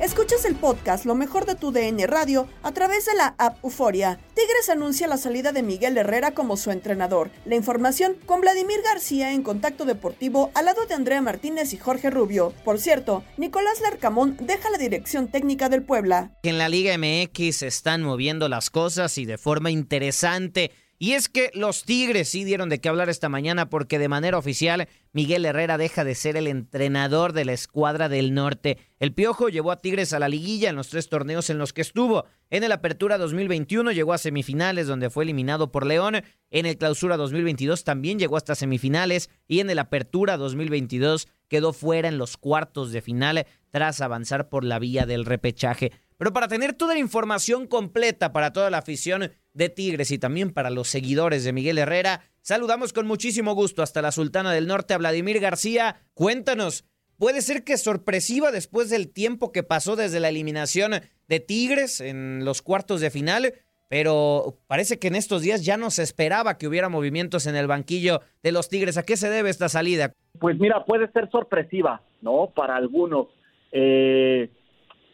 Escuchas 0.00 0.44
el 0.44 0.54
podcast 0.54 1.06
Lo 1.06 1.16
mejor 1.16 1.44
de 1.44 1.56
tu 1.56 1.72
DN 1.72 2.06
Radio 2.06 2.48
a 2.62 2.70
través 2.70 3.06
de 3.06 3.16
la 3.16 3.34
app 3.36 3.58
Euforia. 3.64 4.20
Tigres 4.34 4.68
anuncia 4.68 5.08
la 5.08 5.16
salida 5.16 5.50
de 5.50 5.64
Miguel 5.64 5.98
Herrera 5.98 6.34
como 6.34 6.56
su 6.56 6.70
entrenador. 6.70 7.32
La 7.44 7.56
información 7.56 8.16
con 8.24 8.40
Vladimir 8.40 8.80
García 8.84 9.32
en 9.32 9.42
Contacto 9.42 9.84
Deportivo 9.84 10.52
al 10.54 10.66
lado 10.66 10.86
de 10.86 10.94
Andrea 10.94 11.20
Martínez 11.20 11.72
y 11.72 11.78
Jorge 11.78 12.10
Rubio. 12.10 12.54
Por 12.64 12.78
cierto, 12.78 13.24
Nicolás 13.38 13.80
Larcamón 13.80 14.36
deja 14.40 14.70
la 14.70 14.78
dirección 14.78 15.26
técnica 15.32 15.68
del 15.68 15.82
Puebla. 15.82 16.30
En 16.44 16.58
la 16.58 16.68
Liga 16.68 16.96
MX 16.96 17.56
se 17.56 17.66
están 17.66 18.04
moviendo 18.04 18.48
las 18.48 18.70
cosas 18.70 19.18
y 19.18 19.24
de 19.24 19.36
forma 19.36 19.72
interesante. 19.72 20.70
Y 21.00 21.12
es 21.12 21.28
que 21.28 21.52
los 21.54 21.84
Tigres 21.84 22.28
sí 22.28 22.42
dieron 22.42 22.68
de 22.68 22.80
qué 22.80 22.88
hablar 22.88 23.08
esta 23.08 23.28
mañana 23.28 23.70
porque 23.70 24.00
de 24.00 24.08
manera 24.08 24.36
oficial 24.36 24.88
Miguel 25.12 25.44
Herrera 25.44 25.78
deja 25.78 26.02
de 26.02 26.16
ser 26.16 26.36
el 26.36 26.48
entrenador 26.48 27.32
de 27.32 27.44
la 27.44 27.52
escuadra 27.52 28.08
del 28.08 28.34
norte. 28.34 28.78
El 28.98 29.14
Piojo 29.14 29.48
llevó 29.48 29.70
a 29.70 29.80
Tigres 29.80 30.12
a 30.12 30.18
la 30.18 30.28
liguilla 30.28 30.70
en 30.70 30.74
los 30.76 30.88
tres 30.88 31.08
torneos 31.08 31.50
en 31.50 31.58
los 31.58 31.72
que 31.72 31.82
estuvo. 31.82 32.24
En 32.50 32.64
el 32.64 32.72
Apertura 32.72 33.16
2021 33.16 33.92
llegó 33.92 34.12
a 34.12 34.18
semifinales 34.18 34.88
donde 34.88 35.08
fue 35.08 35.22
eliminado 35.22 35.70
por 35.70 35.86
León. 35.86 36.16
En 36.50 36.66
el 36.66 36.76
Clausura 36.76 37.16
2022 37.16 37.84
también 37.84 38.18
llegó 38.18 38.36
hasta 38.36 38.56
semifinales 38.56 39.30
y 39.46 39.60
en 39.60 39.70
el 39.70 39.78
Apertura 39.78 40.36
2022 40.36 41.28
quedó 41.46 41.72
fuera 41.72 42.08
en 42.08 42.18
los 42.18 42.36
cuartos 42.36 42.90
de 42.90 43.02
final 43.02 43.46
tras 43.70 44.00
avanzar 44.00 44.48
por 44.48 44.64
la 44.64 44.80
vía 44.80 45.06
del 45.06 45.26
repechaje. 45.26 45.92
Pero 46.18 46.32
para 46.32 46.48
tener 46.48 46.74
toda 46.74 46.94
la 46.94 47.00
información 47.00 47.66
completa 47.66 48.32
para 48.32 48.52
toda 48.52 48.68
la 48.70 48.78
afición 48.78 49.32
de 49.54 49.68
Tigres 49.70 50.10
y 50.10 50.18
también 50.18 50.52
para 50.52 50.68
los 50.68 50.88
seguidores 50.88 51.44
de 51.44 51.52
Miguel 51.52 51.78
Herrera, 51.78 52.22
Saludamos 52.48 52.94
con 52.94 53.06
muchísimo 53.06 53.54
gusto 53.54 53.82
hasta 53.82 54.00
la 54.00 54.10
Sultana 54.10 54.54
del 54.54 54.66
Norte 54.66 54.94
a 54.94 54.96
Vladimir 54.96 55.38
García. 55.38 55.96
Cuéntanos, 56.14 56.86
¿puede 57.18 57.42
ser 57.42 57.62
que 57.62 57.76
sorpresiva 57.76 58.50
después 58.50 58.88
del 58.88 59.12
tiempo 59.12 59.52
que 59.52 59.62
pasó 59.62 59.96
desde 59.96 60.18
la 60.18 60.30
eliminación 60.30 60.92
de 61.28 61.40
Tigres 61.40 62.00
en 62.00 62.46
los 62.46 62.62
cuartos 62.62 63.02
de 63.02 63.10
final? 63.10 63.52
Pero 63.90 64.56
parece 64.66 64.98
que 64.98 65.08
en 65.08 65.16
estos 65.16 65.42
días 65.42 65.62
ya 65.62 65.76
no 65.76 65.90
se 65.90 66.02
esperaba 66.02 66.56
que 66.56 66.66
hubiera 66.66 66.88
movimientos 66.88 67.46
en 67.46 67.54
el 67.54 67.66
banquillo 67.66 68.22
de 68.42 68.52
los 68.52 68.70
Tigres. 68.70 68.96
¿A 68.96 69.02
qué 69.02 69.18
se 69.18 69.28
debe 69.28 69.50
esta 69.50 69.68
salida? 69.68 70.14
Pues 70.40 70.58
mira, 70.58 70.86
puede 70.86 71.12
ser 71.12 71.30
sorpresiva, 71.30 72.00
¿no? 72.22 72.50
Para 72.56 72.76
algunos. 72.76 73.26
Eh, 73.72 74.48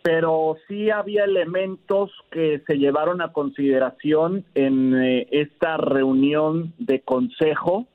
pero 0.04 0.58
sí 0.68 0.90
había 0.90 1.24
elementos 1.24 2.10
que 2.30 2.62
se 2.66 2.74
llevaron 2.76 3.22
a 3.22 3.32
consideración 3.32 4.44
en 4.54 4.94
eh, 5.02 5.26
esta 5.30 5.78
reunión 5.78 6.74
de 6.76 7.00
consejo. 7.00 7.86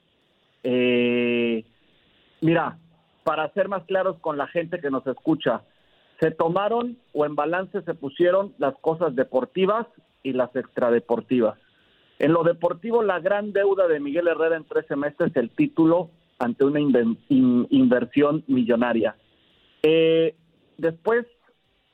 Eh, 0.64 1.64
mira, 2.42 2.80
para 3.24 3.54
ser 3.54 3.70
más 3.70 3.84
claros 3.84 4.18
con 4.22 4.40
la 4.40 4.48
gente 4.48 4.80
que 4.80 4.90
nos 4.90 5.06
escucha, 5.06 5.62
se 6.20 6.32
tomaron 6.32 6.98
o 7.14 7.28
en 7.28 7.36
balance 7.36 7.84
se 7.84 7.94
pusieron 7.94 8.56
las 8.58 8.74
cosas 8.80 9.16
deportivas 9.16 9.86
y 10.24 10.34
las 10.34 10.54
extradeportivas. 10.56 11.60
En 12.18 12.34
lo 12.34 12.44
deportivo, 12.44 13.04
la 13.04 13.20
gran 13.20 13.54
deuda 13.54 13.88
de 13.88 14.00
Miguel 14.00 14.30
Herrera 14.30 14.58
en 14.58 14.66
13 14.66 14.96
meses 14.96 15.28
es 15.30 15.36
el 15.36 15.52
título 15.52 16.10
ante 16.40 16.66
una 16.66 16.80
inversión 16.80 18.44
millonaria. 18.48 19.16
Eh, 19.84 20.34
después 20.80 21.28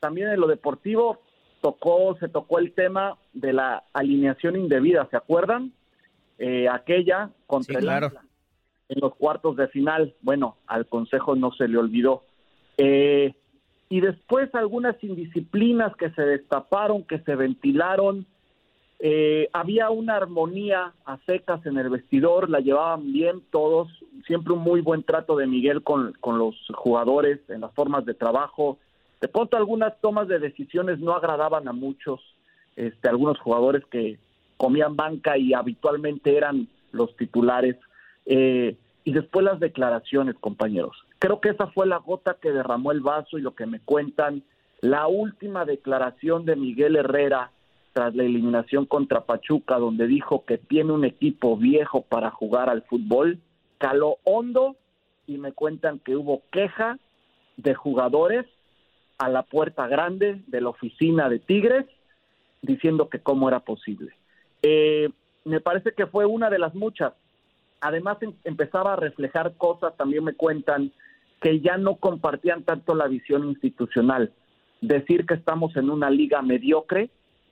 también 0.05 0.29
en 0.29 0.39
lo 0.39 0.45
deportivo 0.45 1.17
tocó, 1.61 2.15
se 2.19 2.29
tocó 2.29 2.59
el 2.59 2.73
tema 2.73 3.17
de 3.33 3.53
la 3.53 3.85
alineación 3.91 4.55
indebida, 4.55 5.07
¿se 5.09 5.17
acuerdan? 5.17 5.71
Eh, 6.37 6.69
aquella 6.69 7.31
contra 7.47 7.79
el 7.79 7.89
en 8.87 8.99
los 9.01 9.15
cuartos 9.15 9.55
de 9.55 9.67
final. 9.69 10.13
Bueno, 10.21 10.57
al 10.67 10.85
Consejo 10.85 11.35
no 11.35 11.51
se 11.53 11.67
le 11.67 11.79
olvidó. 11.79 12.21
Eh, 12.77 13.33
y 13.89 13.99
después 13.99 14.53
algunas 14.53 14.95
indisciplinas 15.03 15.95
que 15.95 16.11
se 16.11 16.21
destaparon, 16.21 17.03
que 17.03 17.17
se 17.21 17.35
ventilaron. 17.35 18.27
Eh, 18.99 19.49
había 19.53 19.89
una 19.89 20.17
armonía 20.17 20.93
a 21.03 21.17
secas 21.25 21.65
en 21.65 21.79
el 21.79 21.89
vestidor, 21.89 22.51
la 22.51 22.59
llevaban 22.59 23.11
bien 23.11 23.41
todos, 23.49 23.87
siempre 24.27 24.53
un 24.53 24.59
muy 24.59 24.81
buen 24.81 25.01
trato 25.01 25.35
de 25.35 25.47
Miguel 25.47 25.81
con, 25.81 26.13
con 26.21 26.37
los 26.37 26.55
jugadores 26.75 27.39
en 27.49 27.61
las 27.61 27.73
formas 27.73 28.05
de 28.05 28.13
trabajo, 28.13 28.77
de 29.21 29.27
pronto 29.27 29.57
algunas 29.57 29.99
tomas 30.01 30.27
de 30.27 30.39
decisiones 30.39 30.99
no 30.99 31.13
agradaban 31.13 31.67
a 31.67 31.73
muchos, 31.73 32.19
este, 32.75 33.09
algunos 33.09 33.39
jugadores 33.39 33.83
que 33.89 34.19
comían 34.57 34.95
banca 34.95 35.37
y 35.37 35.53
habitualmente 35.53 36.35
eran 36.35 36.67
los 36.91 37.15
titulares. 37.15 37.77
Eh, 38.25 38.75
y 39.03 39.13
después 39.13 39.45
las 39.45 39.59
declaraciones, 39.59 40.35
compañeros. 40.39 40.97
Creo 41.19 41.39
que 41.39 41.49
esa 41.49 41.67
fue 41.67 41.85
la 41.85 41.97
gota 41.97 42.37
que 42.41 42.51
derramó 42.51 42.91
el 42.91 43.01
vaso 43.01 43.37
y 43.37 43.41
lo 43.41 43.53
que 43.53 43.67
me 43.67 43.79
cuentan. 43.79 44.43
La 44.81 45.07
última 45.07 45.63
declaración 45.63 46.45
de 46.45 46.55
Miguel 46.55 46.95
Herrera 46.95 47.51
tras 47.93 48.13
la 48.13 48.23
eliminación 48.23 48.85
contra 48.85 49.21
Pachuca, 49.21 49.77
donde 49.77 50.05
dijo 50.05 50.43
que 50.43 50.57
tiene 50.57 50.91
un 50.91 51.05
equipo 51.05 51.55
viejo 51.55 52.01
para 52.01 52.29
jugar 52.29 52.69
al 52.69 52.81
fútbol, 52.81 53.39
caló 53.77 54.17
hondo 54.25 54.75
y 55.27 55.37
me 55.37 55.53
cuentan 55.53 55.99
que 55.99 56.17
hubo 56.17 56.41
queja 56.51 56.99
de 57.55 57.73
jugadores 57.73 58.45
a 59.17 59.29
la 59.29 59.43
puerta 59.43 59.87
grande 59.87 60.41
de 60.47 60.61
la 60.61 60.69
oficina 60.69 61.29
de 61.29 61.39
Tigres 61.39 61.85
diciendo 62.61 63.09
que 63.09 63.19
cómo 63.19 63.47
era 63.47 63.59
posible. 63.59 64.11
Eh, 64.61 65.09
me 65.45 65.61
parece 65.61 65.93
que 65.93 66.07
fue 66.07 66.25
una 66.25 66.49
de 66.49 66.59
las 66.59 66.73
muchas. 66.73 67.13
Además 67.79 68.17
em, 68.21 68.33
empezaba 68.43 68.93
a 68.93 68.97
reflejar 68.97 69.55
cosas, 69.57 69.95
también 69.95 70.23
me 70.23 70.33
cuentan, 70.33 70.91
que 71.41 71.59
ya 71.59 71.77
no 71.77 71.97
compartían 71.97 72.63
tanto 72.63 72.95
la 72.95 73.07
visión 73.07 73.47
institucional. 73.47 74.33
Decir 74.81 75.25
que 75.25 75.35
estamos 75.35 75.75
en 75.77 75.89
una 75.89 76.09
liga 76.09 76.41
mediocre 76.41 77.09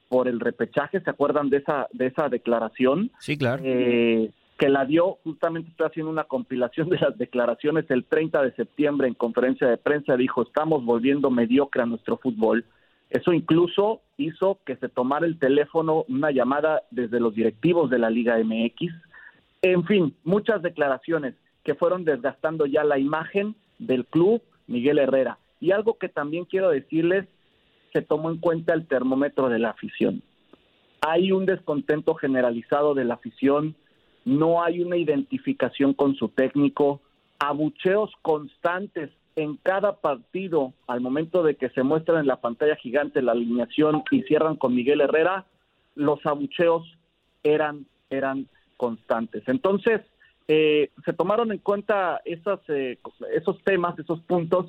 por 0.09 0.27
el 0.27 0.39
repechaje, 0.39 0.99
¿se 1.01 1.09
acuerdan 1.09 1.49
de 1.49 1.57
esa, 1.57 1.87
de 1.91 2.07
esa 2.07 2.29
declaración? 2.29 3.11
Sí, 3.19 3.37
claro. 3.37 3.61
Eh, 3.65 4.31
que 4.57 4.69
la 4.69 4.85
dio, 4.85 5.17
justamente 5.23 5.69
estoy 5.69 5.87
haciendo 5.87 6.11
una 6.11 6.25
compilación 6.25 6.89
de 6.89 6.99
las 6.99 7.17
declaraciones 7.17 7.89
el 7.89 8.05
30 8.05 8.41
de 8.43 8.51
septiembre 8.53 9.07
en 9.07 9.13
conferencia 9.13 9.67
de 9.67 9.77
prensa, 9.77 10.15
dijo, 10.15 10.43
estamos 10.43 10.85
volviendo 10.85 11.31
mediocre 11.31 11.81
a 11.81 11.87
nuestro 11.87 12.17
fútbol. 12.17 12.65
Eso 13.09 13.33
incluso 13.33 14.01
hizo 14.17 14.59
que 14.65 14.75
se 14.77 14.89
tomara 14.89 15.25
el 15.25 15.37
teléfono, 15.39 16.05
una 16.07 16.31
llamada 16.31 16.83
desde 16.91 17.19
los 17.19 17.35
directivos 17.35 17.89
de 17.89 17.99
la 17.99 18.09
Liga 18.09 18.37
MX. 18.37 18.93
En 19.61 19.85
fin, 19.85 20.15
muchas 20.23 20.61
declaraciones 20.61 21.35
que 21.63 21.75
fueron 21.75 22.05
desgastando 22.05 22.65
ya 22.65 22.83
la 22.83 22.99
imagen 22.99 23.55
del 23.79 24.05
club 24.05 24.41
Miguel 24.67 24.99
Herrera. 24.99 25.37
Y 25.59 25.71
algo 25.71 25.97
que 25.97 26.09
también 26.09 26.45
quiero 26.45 26.69
decirles, 26.69 27.25
se 27.93 28.01
tomó 28.01 28.29
en 28.29 28.37
cuenta 28.37 28.73
el 28.73 28.87
termómetro 28.87 29.49
de 29.49 29.59
la 29.59 29.69
afición. 29.69 30.21
Hay 31.01 31.31
un 31.31 31.45
descontento 31.45 32.15
generalizado 32.15 32.93
de 32.93 33.05
la 33.05 33.15
afición 33.15 33.75
no 34.25 34.63
hay 34.63 34.81
una 34.81 34.97
identificación 34.97 35.93
con 35.93 36.15
su 36.15 36.29
técnico, 36.29 37.01
abucheos 37.39 38.11
constantes 38.21 39.09
en 39.35 39.57
cada 39.57 39.97
partido 39.97 40.73
al 40.87 41.01
momento 41.01 41.43
de 41.43 41.55
que 41.55 41.69
se 41.69 41.83
muestra 41.83 42.19
en 42.19 42.27
la 42.27 42.39
pantalla 42.39 42.75
gigante 42.75 43.21
la 43.21 43.31
alineación 43.31 44.03
y 44.11 44.21
cierran 44.23 44.55
con 44.55 44.75
Miguel 44.75 45.01
Herrera, 45.01 45.45
los 45.95 46.25
abucheos 46.25 46.83
eran, 47.43 47.85
eran 48.09 48.47
constantes. 48.77 49.43
Entonces, 49.47 50.01
eh, 50.47 50.91
se 51.05 51.13
tomaron 51.13 51.51
en 51.51 51.59
cuenta 51.59 52.21
esas, 52.25 52.59
eh, 52.67 52.99
esos 53.33 53.61
temas, 53.63 53.97
esos 53.97 54.21
puntos, 54.21 54.67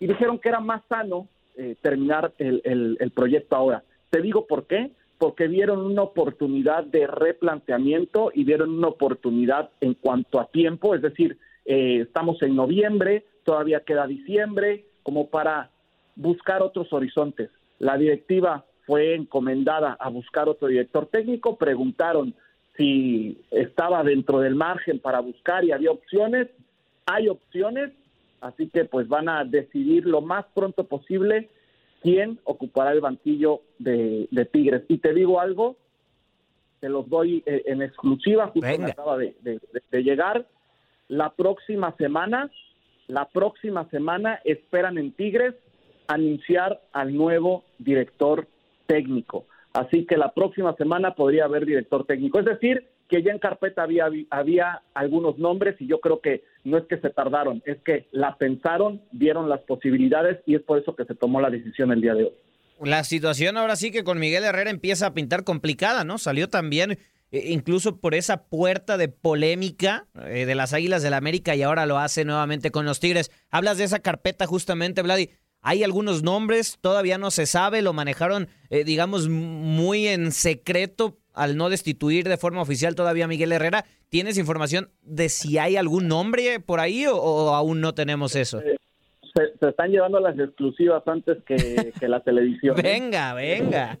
y 0.00 0.06
dijeron 0.06 0.38
que 0.38 0.48
era 0.48 0.60
más 0.60 0.82
sano 0.88 1.28
eh, 1.56 1.76
terminar 1.82 2.32
el, 2.38 2.96
el 2.98 3.10
proyecto 3.10 3.56
ahora. 3.56 3.82
Te 4.10 4.20
digo 4.20 4.46
por 4.46 4.66
qué, 4.66 4.90
porque 5.18 5.48
vieron 5.48 5.84
una 5.84 6.02
oportunidad 6.02 6.84
de 6.84 7.06
replanteamiento 7.06 8.30
y 8.34 8.44
vieron 8.44 8.70
una 8.70 8.88
oportunidad 8.88 9.70
en 9.80 9.94
cuanto 9.94 10.38
a 10.38 10.46
tiempo, 10.46 10.94
es 10.94 11.02
decir, 11.02 11.38
eh, 11.64 12.00
estamos 12.02 12.42
en 12.42 12.54
noviembre, 12.54 13.24
todavía 13.44 13.80
queda 13.80 14.06
diciembre, 14.06 14.84
como 15.02 15.28
para 15.28 15.70
buscar 16.16 16.62
otros 16.62 16.92
horizontes. 16.92 17.50
La 17.78 17.96
directiva 17.96 18.64
fue 18.86 19.14
encomendada 19.14 19.96
a 19.98 20.08
buscar 20.10 20.48
otro 20.48 20.68
director 20.68 21.06
técnico, 21.06 21.56
preguntaron 21.56 22.34
si 22.76 23.40
estaba 23.50 24.04
dentro 24.04 24.40
del 24.40 24.54
margen 24.54 24.98
para 24.98 25.20
buscar 25.20 25.64
y 25.64 25.72
había 25.72 25.90
opciones, 25.90 26.48
hay 27.06 27.28
opciones, 27.28 27.90
así 28.40 28.68
que 28.68 28.84
pues 28.84 29.08
van 29.08 29.28
a 29.28 29.44
decidir 29.44 30.06
lo 30.06 30.20
más 30.20 30.44
pronto 30.54 30.84
posible 30.84 31.48
quién 32.02 32.38
ocupará 32.44 32.92
el 32.92 33.00
banquillo 33.00 33.62
de, 33.78 34.28
Tigres. 34.52 34.82
Y 34.88 34.98
te 34.98 35.12
digo 35.12 35.40
algo, 35.40 35.76
te 36.80 36.88
los 36.88 37.08
doy 37.08 37.42
eh, 37.46 37.62
en 37.66 37.82
exclusiva, 37.82 38.48
justo 38.48 38.78
me 38.78 38.90
acaba 38.90 39.18
de, 39.18 39.60
llegar. 39.92 40.46
La 41.08 41.30
próxima 41.30 41.94
semana, 41.96 42.50
la 43.06 43.26
próxima 43.26 43.88
semana 43.90 44.40
esperan 44.44 44.98
en 44.98 45.12
Tigres 45.12 45.54
anunciar 46.08 46.80
al 46.92 47.14
nuevo 47.14 47.64
director 47.78 48.46
técnico. 48.86 49.46
Así 49.72 50.06
que 50.06 50.16
la 50.16 50.32
próxima 50.32 50.74
semana 50.76 51.14
podría 51.14 51.44
haber 51.44 51.66
director 51.66 52.06
técnico. 52.06 52.38
Es 52.38 52.46
decir, 52.46 52.86
que 53.08 53.22
ya 53.22 53.32
en 53.32 53.38
carpeta 53.38 53.82
había, 53.82 54.08
había 54.30 54.82
algunos 54.94 55.38
nombres 55.38 55.76
y 55.80 55.86
yo 55.86 56.00
creo 56.00 56.20
que 56.20 56.44
no 56.64 56.78
es 56.78 56.84
que 56.84 56.98
se 56.98 57.10
tardaron, 57.10 57.62
es 57.66 57.78
que 57.82 58.06
la 58.10 58.36
pensaron, 58.36 59.02
vieron 59.12 59.48
las 59.48 59.60
posibilidades 59.60 60.40
y 60.46 60.56
es 60.56 60.62
por 60.62 60.78
eso 60.78 60.96
que 60.96 61.04
se 61.04 61.14
tomó 61.14 61.40
la 61.40 61.50
decisión 61.50 61.92
el 61.92 62.00
día 62.00 62.14
de 62.14 62.24
hoy. 62.24 62.32
La 62.82 63.04
situación 63.04 63.56
ahora 63.56 63.76
sí 63.76 63.90
que 63.90 64.04
con 64.04 64.18
Miguel 64.18 64.44
Herrera 64.44 64.70
empieza 64.70 65.06
a 65.06 65.14
pintar 65.14 65.44
complicada, 65.44 66.04
¿no? 66.04 66.18
Salió 66.18 66.48
también 66.48 66.98
eh, 67.32 67.44
incluso 67.46 68.00
por 68.00 68.14
esa 68.14 68.44
puerta 68.44 68.96
de 68.96 69.08
polémica 69.08 70.06
eh, 70.26 70.46
de 70.46 70.54
las 70.54 70.72
Águilas 70.72 71.02
del 71.02 71.12
la 71.12 71.16
América 71.16 71.56
y 71.56 71.62
ahora 71.62 71.86
lo 71.86 71.98
hace 71.98 72.24
nuevamente 72.24 72.70
con 72.70 72.84
los 72.84 73.00
Tigres. 73.00 73.30
Hablas 73.50 73.78
de 73.78 73.84
esa 73.84 74.00
carpeta 74.00 74.46
justamente, 74.46 75.02
Vladi. 75.02 75.30
Hay 75.62 75.82
algunos 75.82 76.22
nombres, 76.22 76.78
todavía 76.80 77.18
no 77.18 77.32
se 77.32 77.46
sabe, 77.46 77.82
lo 77.82 77.92
manejaron, 77.92 78.48
eh, 78.70 78.84
digamos, 78.84 79.28
muy 79.28 80.06
en 80.06 80.30
secreto 80.30 81.18
al 81.36 81.56
no 81.56 81.68
destituir 81.68 82.28
de 82.28 82.38
forma 82.38 82.62
oficial 82.62 82.94
todavía 82.96 83.26
a 83.26 83.28
Miguel 83.28 83.52
Herrera. 83.52 83.84
¿Tienes 84.08 84.38
información 84.38 84.88
de 85.02 85.28
si 85.28 85.58
hay 85.58 85.76
algún 85.76 86.08
nombre 86.08 86.58
por 86.60 86.80
ahí 86.80 87.06
o, 87.06 87.54
aún 87.54 87.80
no 87.80 87.94
tenemos 87.94 88.34
eso? 88.34 88.60
Se, 88.60 89.68
están 89.68 89.90
llevando 89.90 90.18
las 90.18 90.38
exclusivas 90.38 91.06
antes 91.06 91.38
que, 91.44 91.92
la 92.08 92.20
televisión. 92.20 92.78
¿eh? 92.78 92.82
venga, 92.82 93.34
venga. 93.34 93.98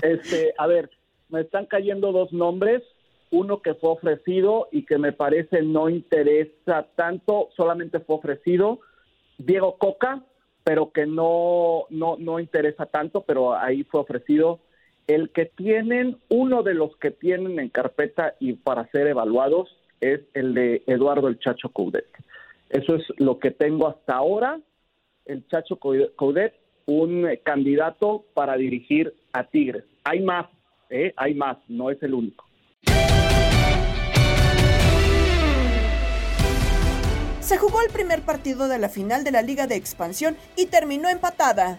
Este, 0.00 0.54
a 0.56 0.66
ver, 0.68 0.90
me 1.28 1.40
están 1.40 1.66
cayendo 1.66 2.12
dos 2.12 2.32
nombres. 2.32 2.82
Uno 3.32 3.60
que 3.60 3.74
fue 3.74 3.90
ofrecido 3.90 4.68
y 4.70 4.86
que 4.86 4.98
me 4.98 5.12
parece 5.12 5.60
no 5.62 5.88
interesa 5.88 6.86
tanto, 6.94 7.48
solamente 7.56 7.98
fue 7.98 8.16
ofrecido. 8.16 8.78
Diego 9.38 9.76
Coca, 9.78 10.22
pero 10.62 10.92
que 10.92 11.06
no, 11.06 11.86
no, 11.90 12.16
no 12.18 12.38
interesa 12.38 12.86
tanto, 12.86 13.22
pero 13.22 13.58
ahí 13.58 13.82
fue 13.82 14.00
ofrecido 14.00 14.60
el 15.06 15.30
que 15.30 15.46
tienen, 15.46 16.18
uno 16.28 16.62
de 16.62 16.74
los 16.74 16.96
que 16.96 17.10
tienen 17.10 17.58
en 17.58 17.68
carpeta 17.68 18.34
y 18.40 18.54
para 18.54 18.90
ser 18.90 19.06
evaluados 19.06 19.68
es 20.00 20.20
el 20.34 20.54
de 20.54 20.82
Eduardo 20.86 21.28
el 21.28 21.38
Chacho 21.38 21.70
Coudet. 21.70 22.06
Eso 22.70 22.96
es 22.96 23.04
lo 23.18 23.38
que 23.38 23.50
tengo 23.50 23.88
hasta 23.88 24.14
ahora. 24.14 24.60
El 25.24 25.46
Chacho 25.48 25.78
Coudet, 25.78 26.54
un 26.86 27.28
candidato 27.44 28.24
para 28.34 28.56
dirigir 28.56 29.14
a 29.32 29.44
Tigres. 29.44 29.84
Hay 30.04 30.20
más, 30.20 30.46
¿eh? 30.90 31.12
hay 31.16 31.34
más, 31.34 31.58
no 31.68 31.90
es 31.90 32.02
el 32.02 32.14
único. 32.14 32.44
Se 37.40 37.58
jugó 37.58 37.80
el 37.80 37.92
primer 37.92 38.22
partido 38.22 38.66
de 38.66 38.80
la 38.80 38.88
final 38.88 39.22
de 39.22 39.30
la 39.30 39.40
Liga 39.40 39.68
de 39.68 39.76
Expansión 39.76 40.36
y 40.56 40.66
terminó 40.66 41.08
empatada. 41.08 41.78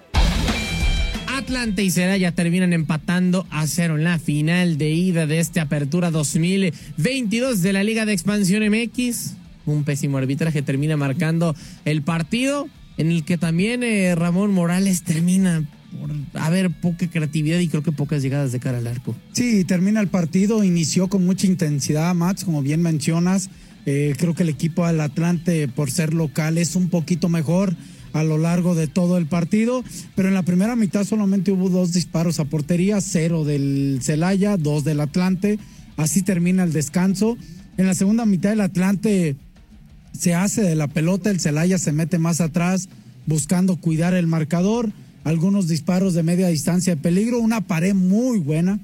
Atlante 1.38 1.84
y 1.84 1.92
Celaya 1.92 2.32
terminan 2.32 2.74
empatando 2.74 3.46
a 3.52 3.68
cero 3.68 3.96
en 3.96 4.04
la 4.04 4.18
final 4.18 4.80
de 4.80 4.90
ida 4.90 5.28
de 5.28 5.38
esta 5.38 5.62
apertura 5.62 6.10
2022 6.10 7.62
de 7.62 7.74
la 7.74 7.84
Liga 7.84 8.08
de 8.08 8.14
Expansión 8.14 8.64
MX. 8.68 9.36
Un 9.68 9.84
pésimo 9.84 10.18
arbitraje 10.18 10.64
termina 10.64 10.98
marcando 10.98 11.56
el 11.86 12.02
partido 12.02 12.68
en 12.98 13.12
el 13.12 13.24
que 13.24 13.38
también 13.38 13.84
eh, 13.84 14.16
Ramón 14.16 14.52
Morales 14.52 15.04
termina 15.04 15.64
por 16.02 16.42
haber 16.42 16.72
poca 16.72 17.08
creatividad 17.08 17.60
y 17.60 17.68
creo 17.68 17.84
que 17.84 17.92
pocas 17.92 18.24
llegadas 18.24 18.52
de 18.52 18.60
cara 18.60 18.80
al 18.80 18.88
arco. 18.88 19.16
Sí, 19.34 19.64
termina 19.64 20.02
el 20.02 20.08
partido, 20.08 20.64
inició 20.64 21.08
con 21.08 21.24
mucha 21.24 21.46
intensidad, 21.46 22.16
Max, 22.16 22.46
como 22.46 22.64
bien 22.64 22.82
mencionas. 22.82 23.52
Eh, 23.86 24.16
creo 24.18 24.34
que 24.34 24.42
el 24.42 24.50
equipo 24.50 24.88
del 24.88 25.00
Atlante, 25.02 25.68
por 25.68 25.92
ser 25.92 26.16
local, 26.16 26.58
es 26.58 26.76
un 26.76 26.90
poquito 26.90 27.30
mejor 27.30 27.76
a 28.18 28.24
lo 28.24 28.38
largo 28.40 28.74
de 28.74 28.88
todo 28.88 29.18
el 29.18 29.28
partido, 29.28 29.84
pero 30.16 30.28
en 30.28 30.34
la 30.34 30.42
primera 30.42 30.76
mitad 30.76 31.04
solamente 31.04 31.52
hubo 31.52 31.70
dos 31.70 31.94
disparos 31.94 32.40
a 32.40 32.46
portería, 32.46 33.00
cero 33.00 33.46
del 33.46 34.00
Celaya, 34.02 34.58
dos 34.58 34.84
del 34.84 35.02
Atlante, 35.02 35.60
así 35.98 36.24
termina 36.24 36.64
el 36.64 36.74
descanso. 36.74 37.38
En 37.78 37.86
la 37.86 37.94
segunda 37.94 38.26
mitad 38.26 38.54
el 38.54 38.62
Atlante 38.62 39.36
se 40.14 40.34
hace 40.34 40.64
de 40.64 40.76
la 40.76 40.88
pelota, 40.88 41.30
el 41.30 41.40
Celaya 41.40 41.78
se 41.78 41.92
mete 41.92 42.18
más 42.18 42.42
atrás 42.42 42.90
buscando 43.28 43.76
cuidar 43.76 44.16
el 44.16 44.26
marcador, 44.26 44.92
algunos 45.24 45.68
disparos 45.68 46.16
de 46.16 46.24
media 46.24 46.48
distancia 46.48 46.96
de 46.96 47.02
peligro, 47.02 47.40
una 47.40 47.62
pared 47.62 47.94
muy 47.94 48.40
buena. 48.40 48.80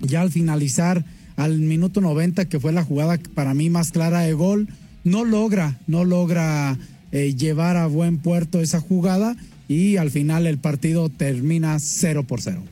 Ya 0.00 0.22
al 0.22 0.30
finalizar 0.30 1.04
al 1.36 1.58
minuto 1.58 2.00
90, 2.00 2.46
que 2.46 2.58
fue 2.58 2.72
la 2.72 2.84
jugada 2.84 3.18
para 3.34 3.52
mí 3.52 3.68
más 3.68 3.90
clara 3.90 4.20
de 4.20 4.32
gol, 4.32 4.68
no 5.04 5.24
logra, 5.24 5.78
no 5.86 6.04
logra 6.04 6.78
eh, 7.12 7.34
llevar 7.34 7.76
a 7.76 7.86
buen 7.86 8.18
puerto 8.18 8.60
esa 8.60 8.80
jugada 8.80 9.36
y 9.68 9.96
al 9.96 10.10
final 10.10 10.46
el 10.46 10.58
partido 10.58 11.08
termina 11.08 11.78
0 11.78 12.24
por 12.24 12.40
0. 12.40 12.62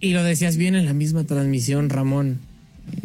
Y 0.00 0.12
lo 0.12 0.24
decías 0.24 0.56
bien 0.56 0.74
en 0.74 0.84
la 0.84 0.94
misma 0.94 1.24
transmisión, 1.24 1.88
Ramón. 1.88 2.40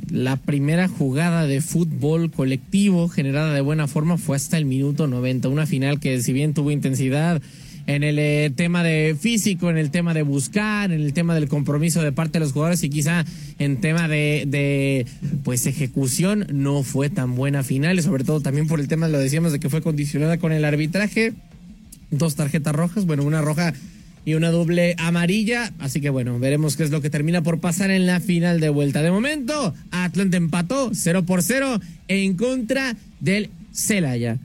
La 0.09 0.37
primera 0.37 0.87
jugada 0.87 1.45
de 1.45 1.61
fútbol 1.61 2.31
colectivo 2.31 3.07
generada 3.07 3.53
de 3.53 3.61
buena 3.61 3.87
forma 3.87 4.17
fue 4.17 4.35
hasta 4.35 4.57
el 4.57 4.65
minuto 4.65 5.07
90. 5.07 5.49
Una 5.49 5.67
final 5.67 5.99
que 5.99 6.21
si 6.21 6.33
bien 6.33 6.55
tuvo 6.55 6.71
intensidad, 6.71 7.41
en 7.87 8.03
el 8.03 8.19
eh, 8.19 8.51
tema 8.53 8.83
de 8.83 9.15
físico, 9.19 9.69
en 9.69 9.77
el 9.77 9.91
tema 9.91 10.13
de 10.13 10.21
buscar, 10.21 10.91
en 10.91 11.01
el 11.01 11.13
tema 11.13 11.33
del 11.33 11.47
compromiso 11.47 12.01
de 12.03 12.11
parte 12.11 12.33
de 12.33 12.41
los 12.41 12.51
jugadores 12.51 12.83
y 12.83 12.89
quizá 12.89 13.25
en 13.59 13.81
tema 13.81 14.07
de, 14.07 15.05
pues 15.43 15.65
ejecución 15.65 16.45
no 16.51 16.83
fue 16.83 17.09
tan 17.09 17.35
buena 17.35 17.63
final 17.63 18.01
sobre 18.01 18.25
todo 18.25 18.41
también 18.41 18.67
por 18.67 18.79
el 18.79 18.87
tema, 18.87 19.07
lo 19.07 19.17
decíamos, 19.17 19.53
de 19.53 19.59
que 19.59 19.69
fue 19.69 19.81
condicionada 19.81 20.37
con 20.37 20.51
el 20.51 20.65
arbitraje. 20.65 21.33
Dos 22.11 22.35
tarjetas 22.35 22.75
rojas, 22.75 23.05
bueno, 23.05 23.23
una 23.23 23.41
roja 23.41 23.73
y 24.25 24.33
una 24.33 24.51
doble 24.51 24.95
amarilla. 24.97 25.71
Así 25.79 26.01
que 26.01 26.09
bueno, 26.09 26.37
veremos 26.39 26.75
qué 26.75 26.83
es 26.83 26.91
lo 26.91 27.01
que 27.01 27.09
termina 27.09 27.41
por 27.41 27.59
pasar 27.59 27.91
en 27.91 28.05
la 28.05 28.19
final 28.19 28.59
de 28.59 28.69
vuelta. 28.69 29.01
De 29.01 29.11
momento, 29.11 29.73
Atlante 29.91 30.37
empató 30.37 30.91
0 30.93 31.25
por 31.25 31.41
0 31.41 31.79
en 32.09 32.35
contra 32.35 32.95
del 33.21 33.49
Celaya. 33.71 34.37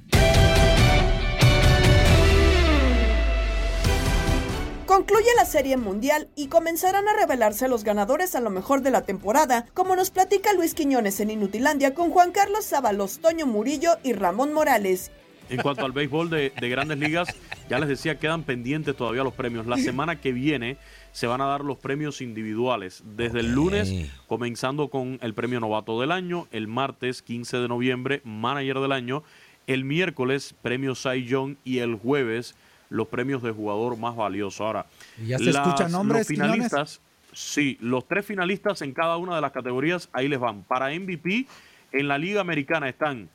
Concluye 4.93 5.31
la 5.39 5.47
Serie 5.47 5.79
Mundial 5.79 6.29
y 6.37 6.49
comenzarán 6.49 7.09
a 7.09 7.15
revelarse 7.15 7.67
los 7.67 7.83
ganadores 7.83 8.35
a 8.35 8.43
lo 8.43 8.51
mejor 8.51 8.83
de 8.83 8.91
la 8.91 9.01
temporada, 9.01 9.65
como 9.73 9.97
nos 9.97 10.11
platica 10.11 10.53
Luis 10.53 10.75
Quiñones 10.75 11.19
en 11.21 11.31
Inutilandia 11.31 11.95
con 11.95 12.11
Juan 12.11 12.31
Carlos 12.31 12.67
Sábalos, 12.67 13.19
Toño 13.21 13.47
Murillo 13.47 13.93
y 14.05 14.13
Ramón 14.13 14.53
Morales. 14.53 15.11
En 15.49 15.63
cuanto 15.63 15.87
al 15.87 15.93
béisbol 15.93 16.29
de, 16.29 16.53
grandes 16.69 16.99
ligas, 16.99 17.35
ya 17.71 17.79
les 17.79 17.89
decía, 17.89 18.19
quedan 18.19 18.43
pendientes 18.43 18.95
todavía 18.95 19.25
los 19.25 19.33
premios. 19.33 19.67
La 19.67 19.79
semana 19.79 20.21
que 20.21 20.31
viene 20.31 20.77
se 21.13 21.27
van 21.27 21.41
a 21.41 21.47
dar 21.47 21.63
los 21.63 21.79
premios 21.79 22.21
individuales. 22.21 23.03
Desde 23.17 23.41
el 23.41 23.51
lunes, 23.51 24.11
comenzando 24.27 24.89
con 24.89 25.19
el 25.23 25.33
premio 25.33 25.59
novato 25.59 26.03
del 26.03 26.13
año, 26.13 26.49
el 26.51 26.69
martes 26.69 27.23
15 27.23 27.57
de 27.57 27.69
noviembre, 27.69 28.21
manager 28.25 28.81
del 28.81 28.93
año, 28.93 29.23
el 29.67 29.87
miércoles, 29.87 30.55
premio 30.61 30.95
Cy 30.95 31.25
Young 31.25 31.57
y 31.65 31.79
el 31.79 31.95
jueves, 31.95 32.55
los 32.93 33.09
premios 33.09 33.43
de 33.43 33.51
jugador 33.51 33.97
más 33.97 34.15
valioso. 34.15 34.65
Ahora, 34.67 34.87
¿ya 35.25 35.39
se 35.39 35.51
escuchan 35.51 35.91
nombres? 35.91 36.21
Los 36.21 36.29
finalistas, 36.29 37.01
sí, 37.33 37.79
los 37.81 38.07
tres 38.07 38.25
finalistas 38.25 38.83
en 38.83 38.93
cada 38.93 39.17
una 39.17 39.35
de 39.35 39.41
las 39.41 39.53
categorías, 39.53 40.09
ahí 40.13 40.29
les 40.29 40.39
van. 40.39 40.63
Para 40.63 40.91
MVP, 40.91 41.47
en 41.93 42.09
la 42.09 42.19
Liga 42.19 42.41
Americana 42.41 42.89
están 42.89 43.29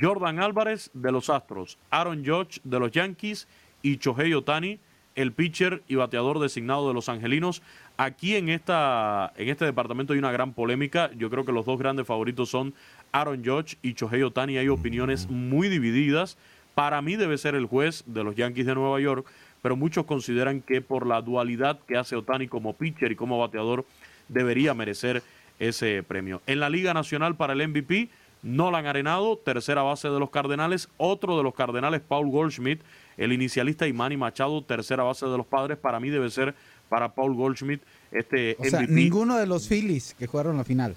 Jordan 0.00 0.40
Álvarez 0.40 0.90
de 0.92 1.12
los 1.12 1.30
Astros, 1.30 1.78
Aaron 1.90 2.24
Judge 2.26 2.60
de 2.64 2.80
los 2.80 2.90
Yankees 2.90 3.46
y 3.82 3.98
Chohei 3.98 4.34
Otani, 4.34 4.80
el 5.14 5.32
pitcher 5.32 5.82
y 5.86 5.94
bateador 5.94 6.40
designado 6.40 6.88
de 6.88 6.94
los 6.94 7.08
Angelinos. 7.08 7.62
Aquí 7.96 8.36
en, 8.36 8.48
esta, 8.48 9.32
en 9.36 9.48
este 9.48 9.64
departamento 9.64 10.12
hay 10.12 10.18
una 10.18 10.32
gran 10.32 10.52
polémica. 10.52 11.10
Yo 11.16 11.30
creo 11.30 11.44
que 11.44 11.52
los 11.52 11.64
dos 11.64 11.78
grandes 11.78 12.06
favoritos 12.06 12.50
son 12.50 12.74
Aaron 13.12 13.42
Judge 13.44 13.78
y 13.80 13.94
Chohei 13.94 14.22
Otani. 14.22 14.58
Hay 14.58 14.68
opiniones 14.68 15.30
muy 15.30 15.68
divididas. 15.68 16.36
Para 16.76 17.00
mí 17.00 17.16
debe 17.16 17.38
ser 17.38 17.54
el 17.54 17.64
juez 17.64 18.04
de 18.04 18.22
los 18.22 18.36
Yankees 18.36 18.66
de 18.66 18.74
Nueva 18.74 19.00
York, 19.00 19.26
pero 19.62 19.76
muchos 19.76 20.04
consideran 20.04 20.60
que 20.60 20.82
por 20.82 21.06
la 21.06 21.22
dualidad 21.22 21.78
que 21.88 21.96
hace 21.96 22.16
Otani 22.16 22.48
como 22.48 22.74
pitcher 22.74 23.10
y 23.12 23.16
como 23.16 23.38
bateador, 23.38 23.86
debería 24.28 24.74
merecer 24.74 25.22
ese 25.58 26.02
premio. 26.02 26.42
En 26.46 26.60
la 26.60 26.68
Liga 26.68 26.92
Nacional 26.92 27.34
para 27.34 27.54
el 27.54 27.66
MVP, 27.66 28.10
Nolan 28.42 28.84
Arenado, 28.84 29.38
tercera 29.38 29.80
base 29.80 30.08
de 30.08 30.20
los 30.20 30.28
Cardenales, 30.28 30.90
otro 30.98 31.38
de 31.38 31.42
los 31.42 31.54
Cardenales, 31.54 32.02
Paul 32.02 32.28
Goldschmidt, 32.28 32.82
el 33.16 33.32
inicialista 33.32 33.86
y 33.86 33.94
Manny 33.94 34.18
Machado, 34.18 34.62
tercera 34.62 35.02
base 35.02 35.24
de 35.24 35.38
los 35.38 35.46
Padres, 35.46 35.78
para 35.78 35.98
mí 35.98 36.10
debe 36.10 36.28
ser 36.28 36.54
para 36.90 37.14
Paul 37.14 37.36
Goldschmidt 37.36 37.80
este 38.12 38.54
o 38.58 38.64
Sea, 38.64 38.82
ninguno 38.82 39.38
de 39.38 39.46
los 39.46 39.66
Phillies 39.66 40.14
que 40.18 40.26
jugaron 40.26 40.58
la 40.58 40.64
final. 40.64 40.94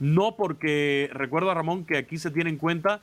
No, 0.00 0.36
porque 0.36 1.08
recuerda 1.14 1.54
Ramón 1.54 1.86
que 1.86 1.96
aquí 1.96 2.18
se 2.18 2.30
tiene 2.30 2.50
en 2.50 2.58
cuenta 2.58 3.00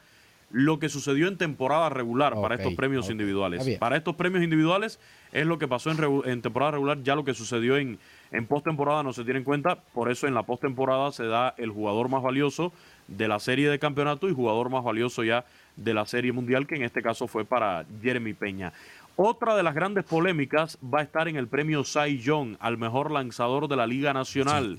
lo 0.52 0.80
que 0.80 0.90
sucedió 0.90 1.28
en 1.28 1.38
temporada 1.38 1.90
regular 1.90 2.34
para 2.40 2.56
estos 2.56 2.74
premios 2.76 3.10
individuales. 3.10 3.78
Para 3.78 3.98
estos 3.98 4.16
premios 4.16 4.44
individuales 4.44 5.00
es 5.32 5.46
lo 5.46 5.58
que 5.58 5.68
pasó 5.68 5.92
en, 5.92 6.42
temporada 6.42 6.72
regular, 6.72 7.02
ya 7.04 7.16
lo 7.16 7.26
que 7.26 7.34
sucedió 7.34 7.78
en, 7.78 8.00
en 8.32 8.46
postemporada 8.46 9.04
no 9.04 9.12
se 9.12 9.24
tiene 9.24 9.40
en 9.40 9.46
cuenta, 9.46 9.82
por 9.94 10.10
eso 10.10 10.28
en 10.28 10.34
la 10.34 10.44
postemporada 10.44 11.12
se 11.12 11.26
da 11.26 11.54
el 11.58 11.72
jugador 11.72 12.10
más 12.10 12.24
valioso 12.24 12.72
de 13.08 13.28
la 13.28 13.40
serie 13.40 13.70
de 13.70 13.80
campeonato 13.80 14.30
y 14.30 14.34
jugador 14.34 14.70
más 14.70 14.84
valioso 14.84 15.24
ya 15.24 15.46
de 15.76 15.94
la 15.94 16.06
serie 16.06 16.32
mundial, 16.32 16.68
que 16.68 16.76
en 16.76 16.84
este 16.84 17.02
caso 17.02 17.28
fue 17.28 17.44
para 17.44 17.86
Jeremy 18.02 18.34
Peña. 18.34 18.72
Otra 19.18 19.56
de 19.56 19.64
las 19.64 19.74
grandes 19.74 20.04
polémicas 20.04 20.78
va 20.82 21.00
a 21.00 21.04
estar 21.04 21.28
en 21.28 21.38
el 21.38 21.48
premio 21.48 21.84
Cy 21.86 22.20
Young 22.20 22.58
al 22.60 22.78
mejor 22.78 23.12
lanzador 23.12 23.70
de 23.70 23.78
la 23.78 23.88
Liga 23.88 24.14
Nacional. 24.14 24.78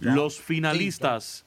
Los 0.00 0.40
finalistas 0.40 1.44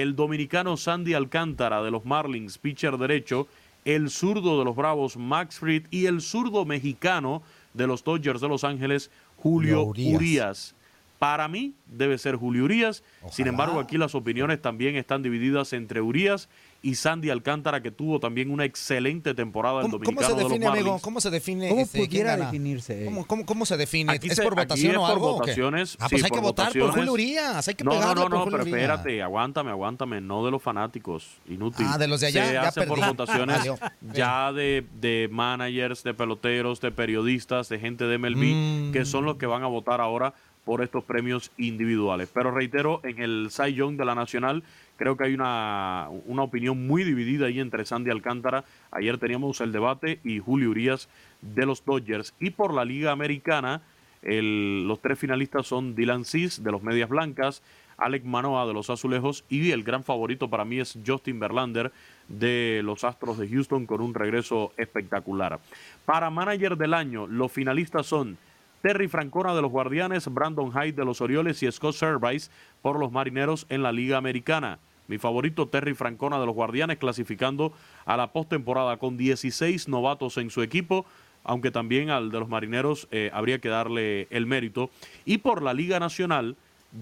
el 0.00 0.16
dominicano 0.16 0.76
Sandy 0.76 1.14
Alcántara 1.14 1.80
de 1.82 1.92
los 1.92 2.04
Marlins, 2.04 2.58
pitcher 2.58 2.98
derecho, 2.98 3.46
el 3.84 4.10
zurdo 4.10 4.58
de 4.58 4.64
los 4.64 4.74
Bravos, 4.74 5.16
Max 5.16 5.60
Fried, 5.60 5.86
y 5.90 6.06
el 6.06 6.20
zurdo 6.20 6.64
mexicano 6.64 7.42
de 7.74 7.86
los 7.86 8.02
Dodgers 8.02 8.40
de 8.40 8.48
Los 8.48 8.64
Ángeles, 8.64 9.10
Julio 9.36 9.84
Urias. 9.84 10.74
Para 11.20 11.46
mí 11.46 11.74
debe 11.86 12.18
ser 12.18 12.34
Julio 12.34 12.64
Urias. 12.64 13.04
Sin 13.30 13.46
embargo, 13.46 13.78
aquí 13.78 13.96
las 13.96 14.16
opiniones 14.16 14.60
también 14.60 14.96
están 14.96 15.22
divididas 15.22 15.72
entre 15.72 16.00
Urias 16.00 16.48
y 16.84 16.96
Sandy 16.96 17.30
Alcántara, 17.30 17.82
que 17.82 17.90
tuvo 17.90 18.20
también 18.20 18.50
una 18.50 18.64
excelente 18.66 19.32
temporada 19.34 19.82
en 19.82 19.90
Dominicano 19.90 20.28
¿Cómo 20.28 20.36
se 20.38 20.42
define, 20.44 20.58
de 20.58 20.70
los 20.70 20.78
amigo? 20.78 20.98
¿Cómo 21.00 21.20
se 21.20 21.30
define? 21.30 21.68
¿Cómo 21.70 21.80
este, 21.80 21.98
pudiera 22.06 22.36
definirse? 22.36 23.04
¿Cómo, 23.26 23.46
cómo, 23.46 23.64
se 23.66 23.76
define? 23.78 24.12
Aquí 24.12 24.28
¿Es 24.28 24.36
se, 24.36 24.42
por 24.42 24.54
votación 24.54 24.92
es 24.92 24.98
o 24.98 25.06
algo? 25.06 25.30
Por 25.32 25.40
votaciones, 25.40 25.96
ah, 25.98 26.06
pues 26.10 26.20
sí, 26.20 26.24
hay 26.26 26.30
que 26.30 26.36
por 26.36 26.42
votar 26.44 26.66
votaciones. 26.66 26.90
por 26.90 26.98
Julio 26.98 27.12
Urias. 27.14 27.66
Hay 27.68 27.74
que 27.74 27.84
no, 27.84 27.90
pegarle 27.92 28.14
no, 28.14 28.28
no, 28.28 28.44
por 28.44 28.52
no, 28.52 28.58
pero 28.58 28.64
espérate, 28.64 29.22
aguántame, 29.22 29.70
aguántame. 29.70 30.20
No 30.20 30.44
de 30.44 30.50
los 30.50 30.62
fanáticos, 30.62 31.26
inútil. 31.48 31.86
Ah, 31.88 31.96
de 31.96 32.06
los 32.06 32.20
de 32.20 32.26
allá, 32.26 32.46
Se 32.46 32.52
ya 32.52 32.62
hace 32.68 32.82
por 32.82 32.98
perdí. 32.98 33.10
votaciones 33.16 33.56
Valió. 33.56 33.78
ya 34.12 34.52
de, 34.52 34.86
de 35.00 35.28
managers, 35.32 36.02
de 36.04 36.12
peloteros, 36.12 36.80
de 36.82 36.90
periodistas, 36.90 37.68
de 37.70 37.78
gente 37.78 38.04
de 38.04 38.18
MLB, 38.18 38.44
Mm. 38.54 38.92
que 38.92 39.04
son 39.06 39.24
los 39.24 39.36
que 39.36 39.46
van 39.46 39.62
a 39.62 39.66
votar 39.66 40.00
ahora 40.02 40.34
por 40.64 40.82
estos 40.82 41.04
premios 41.04 41.50
individuales. 41.58 42.30
Pero 42.32 42.50
reitero, 42.50 43.00
en 43.04 43.20
el 43.20 43.48
Cy 43.50 43.74
Young 43.74 43.96
de 43.96 44.04
la 44.04 44.14
Nacional, 44.14 44.62
creo 44.96 45.16
que 45.16 45.24
hay 45.24 45.34
una, 45.34 46.08
una 46.26 46.42
opinión 46.42 46.86
muy 46.86 47.04
dividida 47.04 47.46
ahí 47.46 47.60
entre 47.60 47.84
Sandy 47.84 48.10
Alcántara. 48.10 48.64
Ayer 48.90 49.18
teníamos 49.18 49.60
el 49.60 49.72
debate 49.72 50.20
y 50.24 50.38
Julio 50.38 50.70
Urias 50.70 51.08
de 51.42 51.66
los 51.66 51.84
Dodgers. 51.84 52.34
Y 52.40 52.50
por 52.50 52.72
la 52.72 52.84
Liga 52.84 53.12
Americana, 53.12 53.82
los 54.22 55.00
tres 55.00 55.18
finalistas 55.18 55.66
son 55.66 55.94
Dylan 55.94 56.24
Cis 56.24 56.62
de 56.62 56.72
los 56.72 56.82
Medias 56.82 57.08
Blancas, 57.08 57.62
Alec 57.96 58.24
Manoa 58.24 58.66
de 58.66 58.72
los 58.72 58.90
Azulejos 58.90 59.44
y 59.48 59.70
el 59.70 59.84
gran 59.84 60.02
favorito 60.02 60.48
para 60.48 60.64
mí 60.64 60.80
es 60.80 60.98
Justin 61.06 61.38
Verlander 61.38 61.92
de 62.28 62.80
los 62.82 63.04
Astros 63.04 63.38
de 63.38 63.48
Houston 63.48 63.86
con 63.86 64.00
un 64.00 64.14
regreso 64.14 64.72
espectacular. 64.76 65.60
Para 66.04 66.30
manager 66.30 66.76
del 66.76 66.94
año, 66.94 67.26
los 67.26 67.52
finalistas 67.52 68.06
son 68.06 68.38
Terry 68.84 69.08
Francona 69.08 69.54
de 69.54 69.62
los 69.62 69.70
Guardianes, 69.70 70.28
Brandon 70.28 70.70
Hyde 70.70 70.92
de 70.92 71.06
los 71.06 71.22
Orioles 71.22 71.62
y 71.62 71.72
Scott 71.72 71.94
Service 71.94 72.50
por 72.82 72.98
los 73.00 73.10
Marineros 73.10 73.64
en 73.70 73.82
la 73.82 73.92
Liga 73.92 74.18
Americana. 74.18 74.78
Mi 75.08 75.16
favorito, 75.16 75.66
Terry 75.68 75.94
Francona 75.94 76.38
de 76.38 76.44
los 76.44 76.54
Guardianes, 76.54 76.98
clasificando 76.98 77.72
a 78.04 78.18
la 78.18 78.30
postemporada 78.30 78.98
con 78.98 79.16
16 79.16 79.88
novatos 79.88 80.36
en 80.36 80.50
su 80.50 80.60
equipo, 80.60 81.06
aunque 81.44 81.70
también 81.70 82.10
al 82.10 82.30
de 82.30 82.38
los 82.40 82.48
Marineros 82.50 83.08
eh, 83.10 83.30
habría 83.32 83.58
que 83.58 83.70
darle 83.70 84.26
el 84.28 84.44
mérito. 84.44 84.90
Y 85.24 85.38
por 85.38 85.62
la 85.62 85.72
Liga 85.72 85.98
Nacional, 85.98 86.54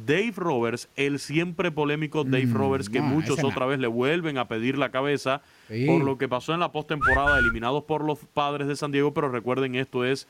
Dave 0.07 0.35
Roberts, 0.37 0.89
el 0.95 1.19
siempre 1.19 1.73
polémico 1.73 2.23
Dave 2.23 2.47
Mm, 2.47 2.55
Roberts, 2.55 2.89
que 2.91 3.01
no, 3.01 3.07
muchos 3.07 3.43
no. 3.43 3.49
otra 3.49 3.67
vez 3.67 3.81
le 3.81 3.89
vuelven 3.89 4.39
a 4.39 4.47
pedir 4.47 4.79
la 4.79 4.91
cabeza 4.93 5.43
Sí. 5.67 5.85
por 5.87 6.05
lo 6.05 6.17
que 6.17 6.29
pasó 6.29 6.55
en 6.55 6.61
la 6.61 6.71
postemporada, 6.71 7.41
eliminados 7.41 7.83
por 7.83 8.05
los 8.05 8.21
padres 8.21 8.69
de 8.69 8.77
San 8.77 8.93
Diego, 8.93 9.13
pero 9.13 9.31
recuerden, 9.31 9.75
esto 9.75 10.05
es 10.05 10.29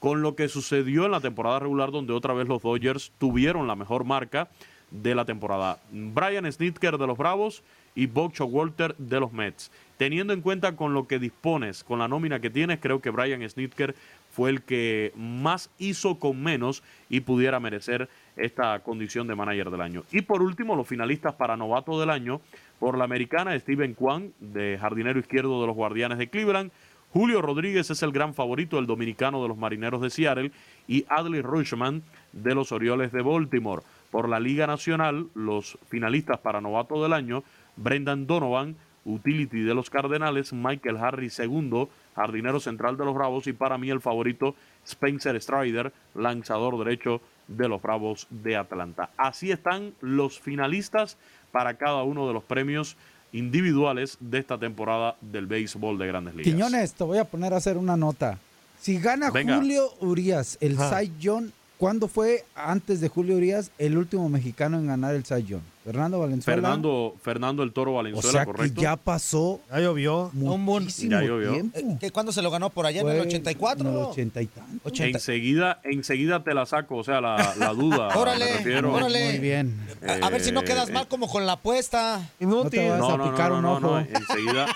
con 0.00 0.22
lo 0.22 0.36
que 0.36 0.48
sucedió 0.48 1.04
en 1.04 1.12
la 1.12 1.20
temporada 1.20 1.58
regular, 1.58 1.90
donde 1.90 2.12
otra 2.12 2.34
vez 2.34 2.48
los 2.48 2.62
Dodgers 2.62 3.12
tuvieron 3.18 3.66
la 3.66 3.76
mejor 3.76 4.04
marca 4.04 4.48
de 4.90 5.14
la 5.14 5.24
temporada. 5.24 5.80
Brian 5.90 6.50
Snitker 6.50 6.96
de 6.98 7.06
los 7.06 7.18
Bravos 7.18 7.62
y 7.94 8.06
Bob 8.06 8.32
Walter 8.38 8.94
de 8.98 9.20
los 9.20 9.32
Mets. 9.32 9.70
Teniendo 9.96 10.32
en 10.32 10.42
cuenta 10.42 10.76
con 10.76 10.92
lo 10.92 11.06
que 11.06 11.18
dispones, 11.18 11.82
con 11.82 11.98
la 11.98 12.08
nómina 12.08 12.40
que 12.40 12.50
tienes, 12.50 12.78
creo 12.80 13.00
que 13.00 13.10
Brian 13.10 13.48
Snitker 13.48 13.94
fue 14.30 14.50
el 14.50 14.62
que 14.62 15.12
más 15.16 15.70
hizo 15.78 16.18
con 16.18 16.42
menos 16.42 16.82
y 17.08 17.20
pudiera 17.20 17.58
merecer 17.58 18.08
esta 18.36 18.78
condición 18.80 19.26
de 19.26 19.34
manager 19.34 19.70
del 19.70 19.80
año. 19.80 20.04
Y 20.12 20.20
por 20.20 20.42
último, 20.42 20.76
los 20.76 20.86
finalistas 20.86 21.34
para 21.34 21.56
novato 21.56 21.98
del 21.98 22.10
año, 22.10 22.42
por 22.78 22.98
la 22.98 23.04
americana, 23.04 23.58
Steven 23.58 23.94
Kwan, 23.94 24.32
de 24.38 24.76
jardinero 24.78 25.18
izquierdo 25.18 25.62
de 25.62 25.66
los 25.66 25.74
Guardianes 25.74 26.18
de 26.18 26.28
Cleveland, 26.28 26.70
Julio 27.12 27.40
Rodríguez 27.40 27.90
es 27.90 28.02
el 28.02 28.12
gran 28.12 28.34
favorito, 28.34 28.78
el 28.78 28.86
dominicano 28.86 29.42
de 29.42 29.48
los 29.48 29.56
Marineros 29.56 30.02
de 30.02 30.10
Seattle, 30.10 30.52
y 30.86 31.06
Adley 31.08 31.40
Rutschman 31.40 32.02
de 32.32 32.54
los 32.54 32.72
Orioles 32.72 33.12
de 33.12 33.22
Baltimore. 33.22 33.82
Por 34.10 34.28
la 34.28 34.40
Liga 34.40 34.66
Nacional, 34.66 35.28
los 35.34 35.78
finalistas 35.88 36.38
para 36.38 36.60
novato 36.60 37.02
del 37.02 37.12
año, 37.12 37.42
Brendan 37.76 38.26
Donovan, 38.26 38.76
utility 39.04 39.60
de 39.60 39.74
los 39.74 39.88
Cardenales, 39.88 40.52
Michael 40.52 40.96
Harris 40.96 41.34
segundo, 41.34 41.88
jardinero 42.14 42.60
central 42.60 42.96
de 42.96 43.04
los 43.04 43.14
Bravos, 43.14 43.46
y 43.46 43.52
para 43.52 43.78
mí 43.78 43.88
el 43.88 44.00
favorito, 44.00 44.54
Spencer 44.84 45.40
Strider, 45.40 45.92
lanzador 46.14 46.76
derecho 46.78 47.20
de 47.46 47.68
los 47.68 47.80
Bravos 47.80 48.26
de 48.30 48.56
Atlanta. 48.56 49.10
Así 49.16 49.52
están 49.52 49.94
los 50.00 50.40
finalistas 50.40 51.16
para 51.52 51.78
cada 51.78 52.02
uno 52.02 52.26
de 52.26 52.34
los 52.34 52.44
premios 52.44 52.96
individuales 53.32 54.16
de 54.20 54.38
esta 54.38 54.58
temporada 54.58 55.16
del 55.20 55.46
béisbol 55.46 55.98
de 55.98 56.06
grandes 56.06 56.34
ligas. 56.34 56.52
Quiñones, 56.52 56.94
te 56.94 57.04
voy 57.04 57.18
a 57.18 57.24
poner 57.24 57.52
a 57.52 57.56
hacer 57.56 57.76
una 57.76 57.96
nota. 57.96 58.38
Si 58.80 58.98
gana 58.98 59.30
Venga. 59.30 59.56
Julio 59.56 59.90
Urias 60.00 60.58
el. 60.60 60.76
Cy 60.76 61.12
Young, 61.18 61.50
¿cuándo 61.78 62.08
fue 62.08 62.44
antes 62.54 63.00
de 63.00 63.08
Julio 63.08 63.36
Urias 63.36 63.70
el 63.78 63.96
último 63.98 64.28
mexicano 64.28 64.78
en 64.78 64.86
ganar 64.86 65.14
el 65.14 65.24
Cy 65.24 65.42
Young? 65.44 65.62
Fernando 65.86 66.18
Valenzuela. 66.18 66.60
Fernando, 66.62 67.14
Fernando 67.22 67.62
el 67.62 67.72
Toro 67.72 67.92
o 67.92 67.94
Valenzuela, 67.94 68.30
sea 68.32 68.44
correcto. 68.44 68.74
que 68.74 68.80
ya 68.82 68.96
pasó. 68.96 69.60
Ya 69.70 69.78
llovió. 69.80 70.30
Muchísimo 70.34 71.12
Ya 71.12 71.22
llovió. 71.22 71.52
tiempo. 71.52 71.78
Eh, 71.78 71.96
¿que 72.00 72.10
¿Cuándo 72.10 72.32
se 72.32 72.42
lo 72.42 72.50
ganó 72.50 72.70
por 72.70 72.86
allá? 72.86 73.02
¿En 73.02 73.08
el 73.08 73.16
Fue 73.18 73.26
84? 73.28 73.88
En 73.88 73.94
el 73.94 74.02
80 74.02 74.42
y 74.42 74.46
tanto. 74.46 74.90
Enseguida, 75.04 75.80
enseguida 75.84 76.42
te 76.42 76.54
la 76.54 76.66
saco, 76.66 76.96
o 76.96 77.04
sea, 77.04 77.20
la, 77.20 77.54
la 77.56 77.72
duda. 77.72 78.08
Órale, 78.16 78.44
me 78.46 78.52
refiero. 78.58 78.92
órale. 78.92 79.30
Muy 79.30 79.38
bien. 79.38 79.80
A, 80.06 80.26
a 80.26 80.30
ver 80.30 80.40
si 80.40 80.50
no 80.50 80.64
quedas 80.64 80.88
Eh, 80.88 80.92
mal 80.92 81.06
como 81.06 81.28
con 81.28 81.46
la 81.46 81.52
apuesta. 81.52 82.30
No 82.40 82.68
te 82.68 82.88
vas 82.90 82.98
No, 82.98 83.14
a 83.14 83.16
no, 83.18 83.30
picar 83.30 83.50
no, 83.52 83.56
un 83.58 83.62
no, 83.62 83.80
no, 83.80 83.88
ojo. 83.90 83.98
enseguida, 84.00 84.66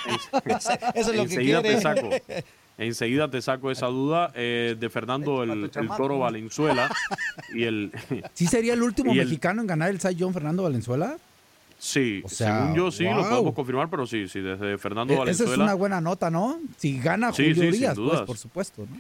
Eso 0.95 1.11
es 1.11 1.17
lo 1.17 1.27
que 1.27 1.35
enseguida 1.35 1.61
quiere. 1.63 1.77
te 1.77 1.83
saco. 1.83 2.09
Enseguida 2.83 3.31
te 3.31 3.43
saco 3.43 3.71
esa 3.71 3.87
duda 3.89 4.33
eh, 4.35 4.75
de 4.81 4.89
Fernando 4.91 5.43
el, 5.43 5.71
el 5.73 5.89
Toro 5.97 6.19
Valenzuela 6.21 6.91
y 7.55 7.65
el 7.65 7.93
¿Sí 8.35 8.47
sería 8.47 8.73
el 8.73 8.83
último 8.83 9.13
el- 9.13 9.19
mexicano 9.19 9.61
en 9.61 9.67
ganar 9.67 9.91
el 9.91 9.99
Young, 10.17 10.33
Fernando 10.33 10.63
Valenzuela? 10.63 11.17
sí, 11.79 12.23
sea, 12.27 12.59
según 12.61 12.75
yo 12.77 12.91
sí 12.91 13.05
lo 13.05 13.23
podemos 13.29 13.55
confirmar, 13.55 13.89
pero 13.91 14.07
sí, 14.07 14.29
sí 14.29 14.41
desde 14.41 14.77
Fernando 14.79 15.13
E- 15.13 15.17
Esa 15.17 15.31
es 15.31 15.39
Valenzuela. 15.41 15.65
una 15.65 15.75
buena 15.75 16.01
nota, 16.01 16.31
¿no? 16.31 16.59
Si 16.79 16.99
gana 16.99 17.33
Sí, 17.33 17.43
Julio 17.43 17.55
sí, 17.55 17.61
sin 17.61 17.69
Urias, 17.69 17.95
pues, 17.97 18.07
dudas. 18.07 18.23
por 18.23 18.37
supuesto, 18.39 18.87
¿no? 18.91 18.99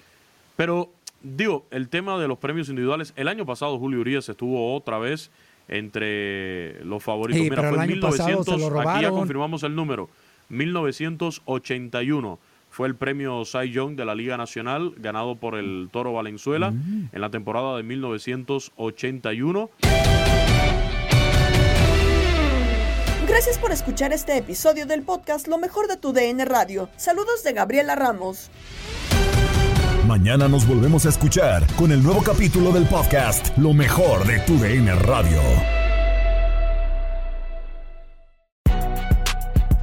Pero 0.56 0.90
digo, 1.22 1.64
el 1.70 1.88
tema 1.88 2.18
de 2.18 2.28
los 2.28 2.36
premios 2.38 2.68
individuales, 2.68 3.12
el 3.16 3.28
año 3.28 3.46
pasado 3.46 3.78
Julio 3.78 4.00
Urias 4.00 4.28
estuvo 4.28 4.74
otra 4.76 4.98
vez 4.98 5.30
entre 5.68 6.84
los 6.84 7.02
favoritos. 7.02 7.38
Sí, 7.42 7.44
Mira, 7.50 7.56
pero 7.62 7.68
fue 7.74 7.78
el 7.78 7.84
en 7.90 7.90
año 7.96 8.00
pasado 8.02 8.28
se 8.44 8.50
1900, 8.50 8.72
lo 8.72 8.90
aquí 8.90 9.02
ya 9.02 9.10
confirmamos 9.10 9.62
el 9.62 9.74
número, 9.74 10.10
1981 10.48 12.38
fue 12.70 12.87
el 12.88 12.94
premio 12.94 13.44
Cy 13.44 13.70
Young 13.70 13.96
de 13.96 14.04
la 14.04 14.14
Liga 14.14 14.37
Nacional, 14.37 14.94
ganado 14.96 15.37
por 15.37 15.56
el 15.56 15.88
Toro 15.92 16.12
Valenzuela 16.12 16.70
Mm. 16.70 17.09
en 17.12 17.20
la 17.20 17.30
temporada 17.30 17.76
de 17.76 17.83
1981. 17.83 19.70
Gracias 23.28 23.59
por 23.59 23.70
escuchar 23.72 24.12
este 24.12 24.37
episodio 24.37 24.87
del 24.87 25.02
podcast 25.02 25.46
Lo 25.48 25.56
mejor 25.59 25.87
de 25.88 25.96
tu 25.96 26.12
DN 26.12 26.44
Radio. 26.44 26.88
Saludos 26.96 27.42
de 27.44 27.52
Gabriela 27.52 27.94
Ramos. 27.94 28.50
Mañana 30.06 30.48
nos 30.48 30.66
volvemos 30.66 31.06
a 31.06 31.11
escuchar 31.11 31.64
con 31.76 31.92
el 31.92 32.02
nuevo 32.02 32.22
capítulo 32.22 32.72
del 32.72 32.85
podcast 32.87 33.56
Lo 33.59 33.72
mejor 33.72 34.26
de 34.26 34.40
tu 34.40 34.59
DN 34.59 34.92
Radio. 34.96 35.40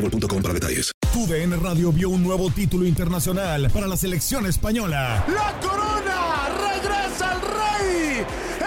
boostmobile.com 0.00 0.42
para 0.42 0.54
detalles. 0.54 0.92
Tu 1.12 1.26
DN 1.26 1.56
Radio 1.56 1.92
vio 1.92 2.10
un 2.10 2.22
nuevo 2.22 2.50
título 2.50 2.86
internacional 2.86 3.70
para 3.70 3.86
la 3.86 3.96
selección 3.96 4.46
española. 4.46 5.24
¡La 5.28 5.58
corona! 5.60 6.48
¡Regresa 6.70 7.34
el 7.34 7.40
rey! 7.40 8.26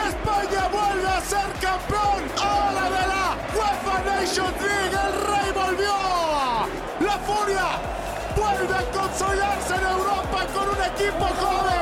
¡España 0.09 0.67
vuelve 0.71 1.07
a 1.07 1.21
ser 1.21 1.51
campeón! 1.61 2.23
¡Ahora 2.37 2.83
de 2.85 3.07
la 3.07 3.37
UEFA 3.55 4.03
Nations 4.05 4.61
League! 4.61 4.97
¡El 5.07 5.13
rey 5.27 5.51
volvió! 5.53 5.95
¡La 6.99 7.17
furia! 7.19 7.67
¡Vuelve 8.35 8.73
a 8.73 8.91
consolidarse 8.91 9.75
en 9.75 9.87
Europa 9.87 10.47
con 10.53 10.69
un 10.69 10.83
equipo 10.83 11.25
joven! 11.25 11.80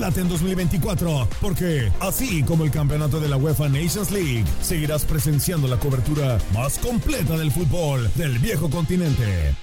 Quédate 0.00 0.22
en 0.22 0.30
2024, 0.30 1.28
porque 1.42 1.92
así 2.00 2.42
como 2.42 2.64
el 2.64 2.70
campeonato 2.70 3.20
de 3.20 3.28
la 3.28 3.36
UEFA 3.36 3.68
Nations 3.68 4.10
League, 4.10 4.46
seguirás 4.62 5.04
presenciando 5.04 5.68
la 5.68 5.76
cobertura 5.76 6.38
más 6.54 6.78
completa 6.78 7.36
del 7.36 7.50
fútbol 7.50 8.10
del 8.14 8.38
viejo 8.38 8.70
continente. 8.70 9.54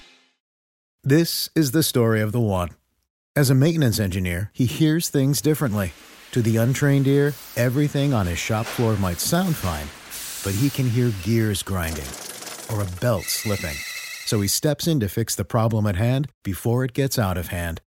This 1.04 1.50
is 1.56 1.72
the 1.72 1.82
story 1.82 2.22
of 2.22 2.34
the 2.34 2.40
one. 2.40 2.70
As 3.36 3.50
a 3.50 3.56
maintenance 3.56 4.00
engineer, 4.00 4.52
he 4.54 4.68
hears 4.68 5.10
things 5.10 5.42
differently. 5.42 5.94
To 6.34 6.44
the 6.44 6.58
untrained 6.58 7.08
ear, 7.08 7.34
everything 7.56 8.14
on 8.14 8.28
his 8.28 8.38
shop 8.38 8.68
floor 8.68 8.96
might 8.96 9.20
sound 9.20 9.56
fine, 9.56 9.88
but 10.44 10.54
he 10.54 10.70
can 10.70 10.88
hear 10.88 11.12
gears 11.24 11.64
grinding 11.64 12.06
or 12.72 12.84
a 12.84 13.02
belt 13.02 13.24
slipping. 13.24 13.78
So 14.28 14.40
he 14.42 14.48
steps 14.48 14.86
in 14.86 15.00
to 15.00 15.10
fix 15.10 15.34
the 15.34 15.46
problem 15.46 15.88
at 15.88 15.96
hand 15.96 16.28
before 16.44 16.86
it 16.86 16.94
gets 16.94 17.18
out 17.18 17.38
of 17.38 17.48
hand. 17.48 17.82